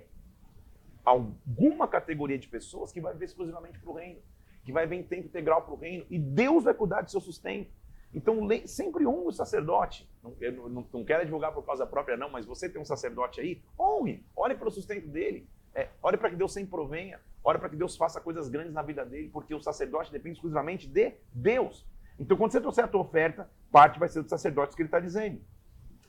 [1.04, 4.22] alguma categoria de pessoas que vai ver exclusivamente para o reino,
[4.64, 7.22] que vai ver em tempo integral para o reino, e Deus vai cuidar do seu
[7.22, 7.72] sustento.
[8.14, 10.10] Então, sempre honre o sacerdote.
[10.24, 13.40] Não, eu não, não quero divulgar por causa própria, não, mas você tem um sacerdote
[13.40, 17.76] aí, honre, ore pelo sustento dele, é, para que Deus sempre provenha, ore para que
[17.76, 21.86] Deus faça coisas grandes na vida dele, porque o sacerdote depende exclusivamente de Deus.
[22.20, 25.00] Então, quando você trouxer a tua oferta, parte vai ser dos sacerdotes que ele está
[25.00, 25.40] dizendo.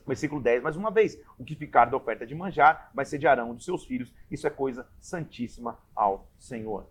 [0.09, 3.27] Versículo 10, mais uma vez, o que ficar da oferta de manjar vai ser de
[3.27, 6.89] Arão de seus filhos, isso é coisa santíssima ao Senhor.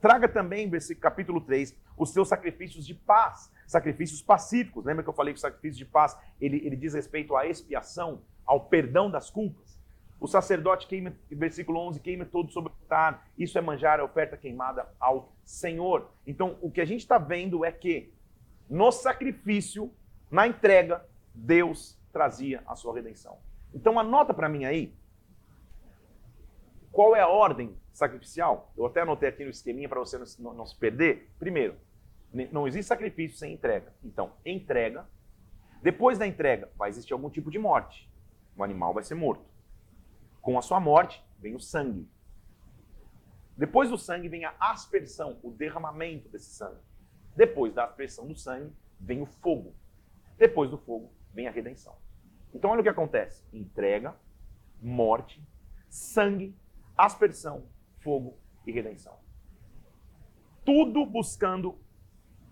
[0.00, 4.84] Traga também, versículo, capítulo 3, os seus sacrifícios de paz, sacrifícios pacíficos.
[4.84, 8.22] Lembra que eu falei que o sacrifício de paz, ele, ele diz respeito à expiação,
[8.44, 9.76] ao perdão das culpas?
[10.20, 13.26] O sacerdote queima, versículo 11, queima todo sobre o altar.
[13.36, 16.08] Isso é manjar a oferta queimada ao Senhor.
[16.24, 18.12] Então, o que a gente está vendo é que
[18.70, 19.92] no sacrifício,
[20.30, 21.04] na entrega,
[21.36, 23.38] Deus trazia a sua redenção.
[23.74, 24.94] Então, anota para mim aí
[26.90, 28.72] qual é a ordem sacrificial.
[28.76, 31.30] Eu até anotei aqui no esqueminha para você não, não, se perder.
[31.38, 31.76] Primeiro,
[32.50, 33.92] não existe sacrifício sem entrega.
[34.02, 35.06] Então, entrega.
[35.82, 38.10] Depois da entrega, vai existir algum tipo de morte.
[38.56, 39.44] O animal vai ser morto.
[40.40, 42.08] Com a sua morte, vem o sangue.
[43.56, 46.80] Depois do sangue vem a aspersão, o derramamento desse sangue.
[47.34, 49.74] Depois da aspersão do sangue, vem o fogo.
[50.38, 51.94] Depois do fogo, vem a redenção.
[52.54, 54.16] Então, olha o que acontece: entrega,
[54.80, 55.46] morte,
[55.88, 56.56] sangue,
[56.96, 57.68] aspersão,
[57.98, 59.14] fogo e redenção.
[60.64, 61.78] Tudo buscando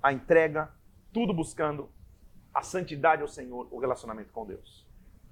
[0.02, 0.70] a entrega,
[1.12, 1.90] tudo buscando
[2.52, 4.86] a santidade ao Senhor, o relacionamento com Deus.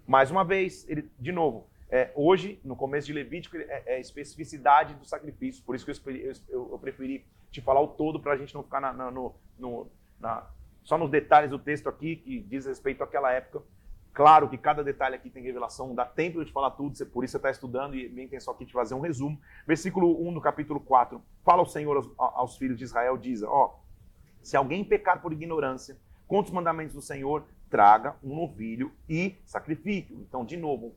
[0.07, 4.95] Mais uma vez, ele, de novo, é, hoje, no começo de Levítico, é, é especificidade
[4.95, 8.37] do sacrifício, por isso que eu, eu, eu preferi te falar o todo para a
[8.37, 10.51] gente não ficar na, na, no, no, na,
[10.85, 13.63] só nos detalhes do texto aqui, que diz respeito àquela época.
[14.13, 17.37] Claro que cada detalhe aqui tem revelação, dá tempo de falar tudo, por isso você
[17.39, 19.41] está estudando e minha intenção aqui é te fazer um resumo.
[19.67, 21.23] Versículo 1 do capítulo 4.
[21.43, 23.81] Fala o Senhor aos, aos filhos de Israel, diz, ó,
[24.43, 30.13] se alguém pecar por ignorância contra os mandamentos do Senhor, traga um novilho e sacrifique.
[30.15, 30.95] Então, de novo,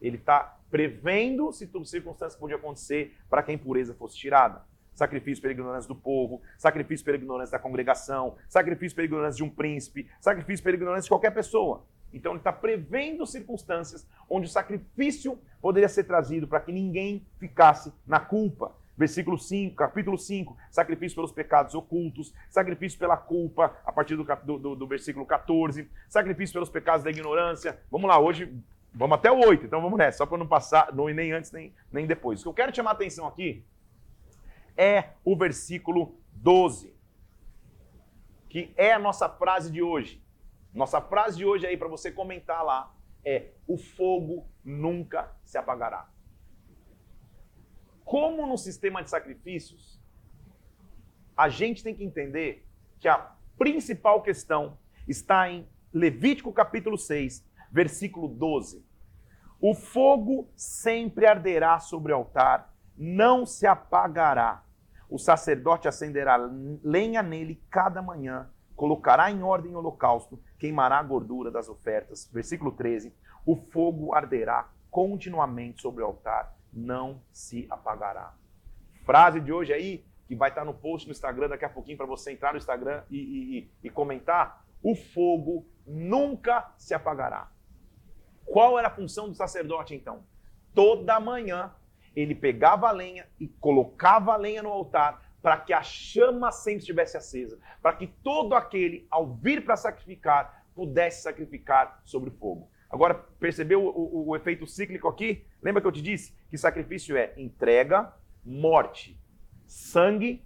[0.00, 4.64] ele está prevendo circunstâncias que podiam acontecer para que a impureza fosse tirada.
[4.96, 9.50] Sacrifício pela ignorância do povo, sacrifício pela ignorância da congregação, sacrifício pela ignorância de um
[9.50, 11.84] príncipe, sacrifício pela ignorância de qualquer pessoa.
[12.12, 17.92] Então ele está prevendo circunstâncias onde o sacrifício poderia ser trazido para que ninguém ficasse
[18.06, 18.74] na culpa.
[18.96, 24.24] Versículo 5, capítulo 5, sacrifício pelos pecados ocultos, sacrifício pela culpa, a partir do,
[24.58, 27.78] do, do, versículo 14, sacrifício pelos pecados da ignorância.
[27.90, 28.50] Vamos lá, hoje
[28.94, 31.74] vamos até o 8, então vamos nessa, só para não passar, não nem antes nem,
[31.92, 32.40] nem depois.
[32.40, 33.62] O que eu quero chamar a atenção aqui
[34.76, 36.94] é o versículo 12,
[38.48, 40.22] que é a nossa frase de hoje.
[40.72, 46.08] Nossa frase de hoje aí para você comentar lá é: o fogo nunca se apagará.
[48.04, 50.00] Como no sistema de sacrifícios,
[51.36, 52.66] a gente tem que entender
[53.00, 58.84] que a principal questão está em Levítico capítulo 6, versículo 12.
[59.60, 64.62] O fogo sempre arderá sobre o altar, não se apagará.
[65.08, 66.36] O sacerdote acenderá
[66.82, 72.30] lenha nele cada manhã colocará em ordem o holocausto, queimará a gordura das ofertas.
[72.32, 73.12] Versículo 13:
[73.44, 78.34] O fogo arderá continuamente sobre o altar, não se apagará.
[79.04, 82.06] Frase de hoje aí, que vai estar no post no Instagram daqui a pouquinho para
[82.06, 83.16] você entrar no Instagram e,
[83.58, 87.50] e, e comentar: O fogo nunca se apagará.
[88.44, 90.24] Qual era a função do sacerdote então?
[90.74, 91.72] Toda manhã
[92.16, 96.80] ele pegava a lenha e colocava a lenha no altar para que a chama sempre
[96.80, 102.68] estivesse acesa, para que todo aquele, ao vir para sacrificar, pudesse sacrificar sobre o fogo.
[102.90, 105.44] Agora, percebeu o, o, o, efeito cíclico aqui?
[105.62, 108.12] Lembra que eu te disse que sacrifício é entrega,
[108.44, 109.20] morte,
[109.66, 110.44] sangue,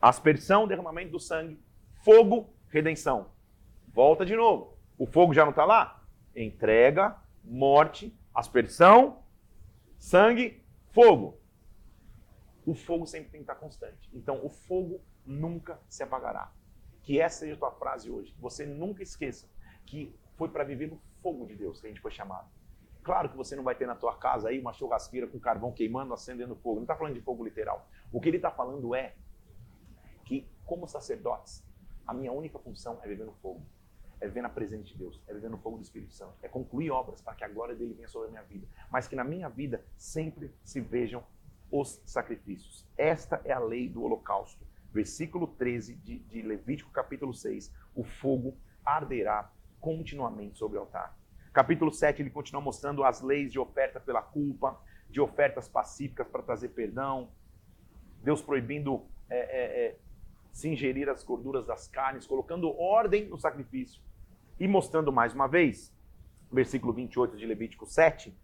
[0.00, 1.60] aspersão, derramamento do sangue,
[2.02, 3.30] fogo, redenção.
[3.92, 4.78] Volta de novo.
[4.96, 6.02] O fogo já não está lá?
[6.34, 9.22] Entrega, morte, aspersão,
[9.98, 10.62] sangue,
[10.92, 11.40] fogo
[12.70, 14.08] o fogo sempre tem que estar constante.
[14.12, 16.52] Então, o fogo nunca se apagará.
[17.02, 18.34] Que essa seja a tua frase hoje.
[18.38, 19.48] Você nunca esqueça
[19.86, 22.48] que foi para viver no fogo de Deus que a gente foi chamado.
[23.02, 26.12] Claro que você não vai ter na tua casa aí uma churrasqueira com carvão queimando,
[26.12, 26.76] acendendo fogo.
[26.76, 27.88] Não está falando de fogo literal.
[28.12, 29.16] O que ele está falando é
[30.24, 31.64] que, como sacerdotes,
[32.06, 33.62] a minha única função é viver no fogo.
[34.20, 36.90] É viver na presença de Deus, é viver no fogo do Espírito Santo, é concluir
[36.90, 39.48] obras para que a glória dele venha sobre a minha vida, mas que na minha
[39.48, 41.24] vida sempre se vejam
[41.70, 42.86] os sacrifícios.
[42.96, 44.66] Esta é a lei do holocausto.
[44.92, 47.72] Versículo 13 de, de Levítico, capítulo 6.
[47.94, 51.16] O fogo arderá continuamente sobre o altar.
[51.52, 56.42] Capítulo 7, ele continua mostrando as leis de oferta pela culpa, de ofertas pacíficas para
[56.42, 57.30] trazer perdão,
[58.22, 59.98] Deus proibindo é, é, é,
[60.52, 64.02] se ingerir as gorduras das carnes, colocando ordem no sacrifício.
[64.60, 65.90] E mostrando mais uma vez,
[66.52, 68.38] versículo 28 de Levítico 7,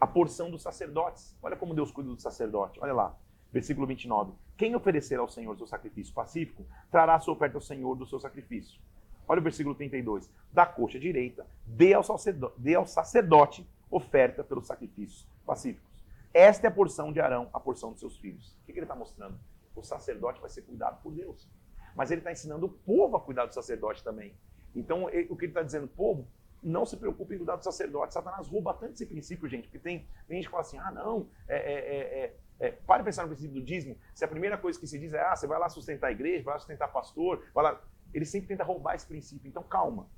[0.00, 1.38] a porção dos sacerdotes.
[1.40, 2.80] Olha como Deus cuida do sacerdote.
[2.82, 3.16] Olha lá,
[3.52, 4.32] versículo 29.
[4.56, 8.18] Quem oferecer ao Senhor seu sacrifício pacífico, trará a sua oferta ao Senhor do seu
[8.18, 8.80] sacrifício.
[9.28, 10.28] Olha o versículo 32.
[10.52, 16.02] Da coxa direita, dê ao sacerdote, dê ao sacerdote oferta pelos sacrifícios pacíficos.
[16.34, 18.50] Esta é a porção de Arão, a porção dos seus filhos.
[18.62, 19.38] O que, que ele está mostrando?
[19.76, 21.48] O sacerdote vai ser cuidado por Deus.
[21.94, 24.34] Mas ele está ensinando o povo a cuidar do sacerdote também.
[24.74, 26.26] Então, ele, o que ele está dizendo, povo,
[26.62, 28.14] não se preocupe em cuidar do sacerdote.
[28.14, 31.28] Satanás rouba tanto esse princípio, gente, porque tem, tem gente que fala assim, ah, não,
[31.48, 33.98] é, é, é, é, pare de pensar no princípio do dízimo.
[34.14, 36.44] Se a primeira coisa que se diz é, ah, você vai lá sustentar a igreja,
[36.44, 37.82] vai lá sustentar pastor, vai lá...
[38.14, 39.48] Ele sempre tenta roubar esse princípio.
[39.48, 40.08] Então, calma.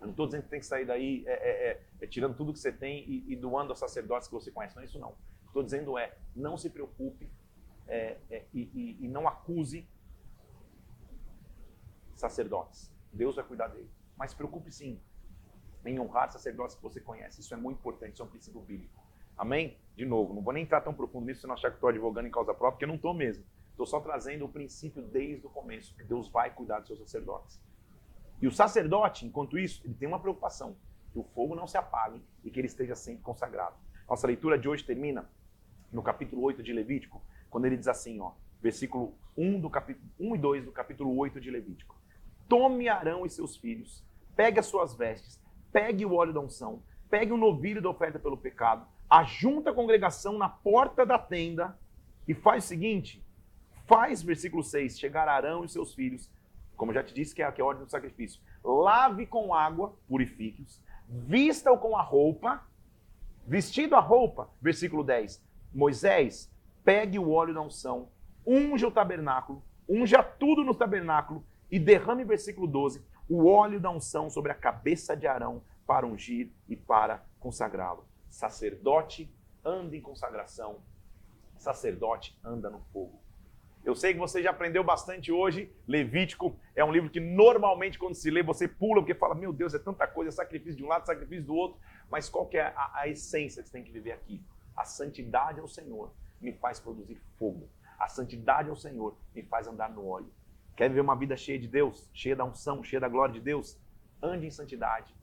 [0.00, 2.58] Eu não estou dizendo que tem que sair daí é, é, é, tirando tudo que
[2.58, 4.76] você tem e, e, doando aos sacerdotes que você conhece.
[4.76, 5.16] Não é isso, não.
[5.46, 7.30] Estou dizendo é, não se preocupe
[7.88, 9.88] e, e, e não acuse
[12.14, 12.93] sacerdotes.
[13.14, 13.90] Deus vai cuidar dele.
[14.16, 15.00] Mas se preocupe sim
[15.84, 17.40] em honrar sacerdotes que você conhece.
[17.40, 19.02] Isso é muito importante, isso é um princípio bíblico.
[19.36, 19.76] Amém?
[19.96, 22.28] De novo, não vou nem entrar tão profundo nisso, se não achar que estou advogando
[22.28, 23.44] em causa própria, porque eu não estou mesmo.
[23.70, 27.60] Estou só trazendo o princípio desde o começo, que Deus vai cuidar dos seus sacerdotes.
[28.40, 30.76] E o sacerdote, enquanto isso, ele tem uma preocupação,
[31.12, 33.76] que o fogo não se apague e que ele esteja sempre consagrado.
[34.08, 35.28] Nossa leitura de hoje termina
[35.90, 40.34] no capítulo 8 de Levítico, quando ele diz assim, ó, versículo 1, do capítulo, 1
[40.34, 41.96] e 2 do capítulo 8 de Levítico.
[42.48, 44.04] Tome Arão e seus filhos,
[44.36, 45.40] pegue as suas vestes,
[45.72, 50.36] pegue o óleo da unção, pegue o novilho da oferta pelo pecado, ajunta a congregação
[50.36, 51.78] na porta da tenda
[52.26, 53.24] e faz o seguinte:
[53.86, 56.30] faz, versículo 6, chegar Arão e seus filhos,
[56.76, 59.96] como já te disse que é, que é a ordem do sacrifício, lave com água,
[60.08, 62.62] purifique-os, vista-o com a roupa,
[63.46, 65.42] vestido a roupa, versículo 10,
[65.72, 66.52] Moisés,
[66.84, 68.08] pegue o óleo da unção,
[68.46, 74.28] unja o tabernáculo, unja tudo no tabernáculo e derrame, versículo 12, o óleo da unção
[74.28, 78.06] sobre a cabeça de Arão para ungir e para consagrá-lo.
[78.28, 79.32] Sacerdote
[79.64, 80.78] anda em consagração,
[81.56, 83.24] sacerdote anda no fogo.
[83.84, 85.70] Eu sei que você já aprendeu bastante hoje.
[85.86, 89.74] Levítico é um livro que normalmente, quando se lê, você pula, porque fala: Meu Deus,
[89.74, 91.78] é tanta coisa, sacrifício de um lado, sacrifício do outro.
[92.10, 94.42] Mas qual que é a, a essência que você tem que viver aqui?
[94.74, 96.10] A santidade ao Senhor
[96.40, 97.68] me faz produzir fogo.
[97.98, 100.32] A santidade ao Senhor me faz andar no óleo.
[100.76, 103.78] Quer viver uma vida cheia de Deus, cheia da unção, cheia da glória de Deus?
[104.22, 105.14] Ande em santidade.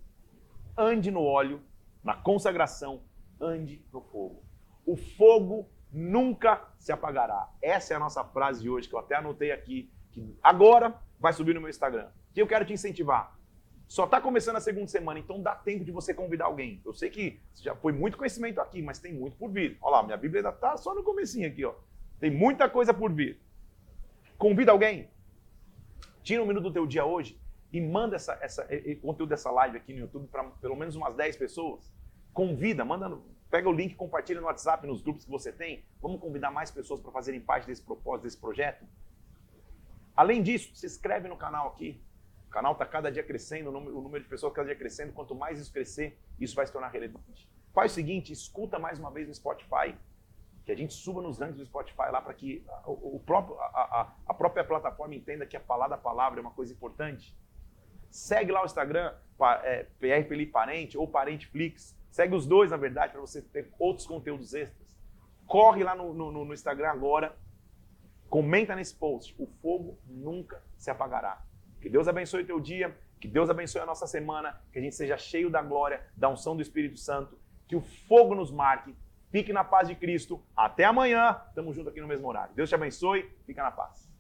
[0.78, 1.62] Ande no óleo,
[2.04, 3.04] na consagração,
[3.39, 4.43] ande no fogo.
[4.86, 7.49] O fogo nunca se apagará.
[7.62, 11.34] Essa é a nossa frase de hoje, que eu até anotei aqui, que agora vai
[11.34, 12.10] subir no meu Instagram.
[12.34, 13.38] Que eu quero te incentivar.
[13.88, 16.82] Só está começando a segunda semana, então dá tempo de você convidar alguém.
[16.86, 19.78] Eu sei que já foi muito conhecimento aqui, mas tem muito por vir.
[19.82, 21.74] Olha lá, minha Bíblia ainda está só no comecinho aqui, ó.
[22.18, 23.41] Tem muita coisa por vir.
[24.38, 25.10] Convida alguém.
[26.24, 27.39] Tira um minuto do teu dia hoje
[27.72, 28.67] e manda essa, essa,
[29.01, 31.91] conteúdo dessa live aqui no YouTube para pelo menos umas 10 pessoas.
[32.34, 33.17] Convida, manda,
[33.49, 35.84] pega o link, compartilha no WhatsApp, nos grupos que você tem.
[36.01, 38.86] Vamos convidar mais pessoas para fazerem parte desse propósito, desse projeto.
[40.15, 42.03] Além disso, se inscreve no canal aqui.
[42.47, 45.13] O canal está cada dia crescendo, o número, o número de pessoas cada dia crescendo.
[45.13, 47.49] Quanto mais isso crescer, isso vai se tornar relevante.
[47.74, 49.95] Faz o seguinte, escuta mais uma vez no Spotify
[50.66, 53.66] que a gente suba nos rankings do Spotify lá para que o, o próprio, a,
[53.66, 57.36] a, a, própria plataforma entenda que a palavra da palavra é uma coisa importante.
[58.09, 59.14] Segue lá o Instagram,
[59.64, 61.97] é, PR Felipe Parente ou Parenteflix.
[62.12, 64.99] Segue os dois, na verdade, para você ter outros conteúdos extras.
[65.47, 67.36] Corre lá no, no, no Instagram agora,
[68.30, 69.36] comenta nesse post.
[69.39, 71.43] O fogo nunca se apagará.
[71.82, 74.95] Que Deus abençoe o teu dia, que Deus abençoe a nossa semana, que a gente
[74.95, 78.95] seja cheio da glória, da unção do Espírito Santo, que o fogo nos marque
[79.32, 80.43] Fique na paz de Cristo.
[80.55, 81.41] Até amanhã.
[81.55, 82.53] Tamo junto aqui no mesmo horário.
[82.53, 83.29] Deus te abençoe.
[83.45, 84.11] Fica na paz.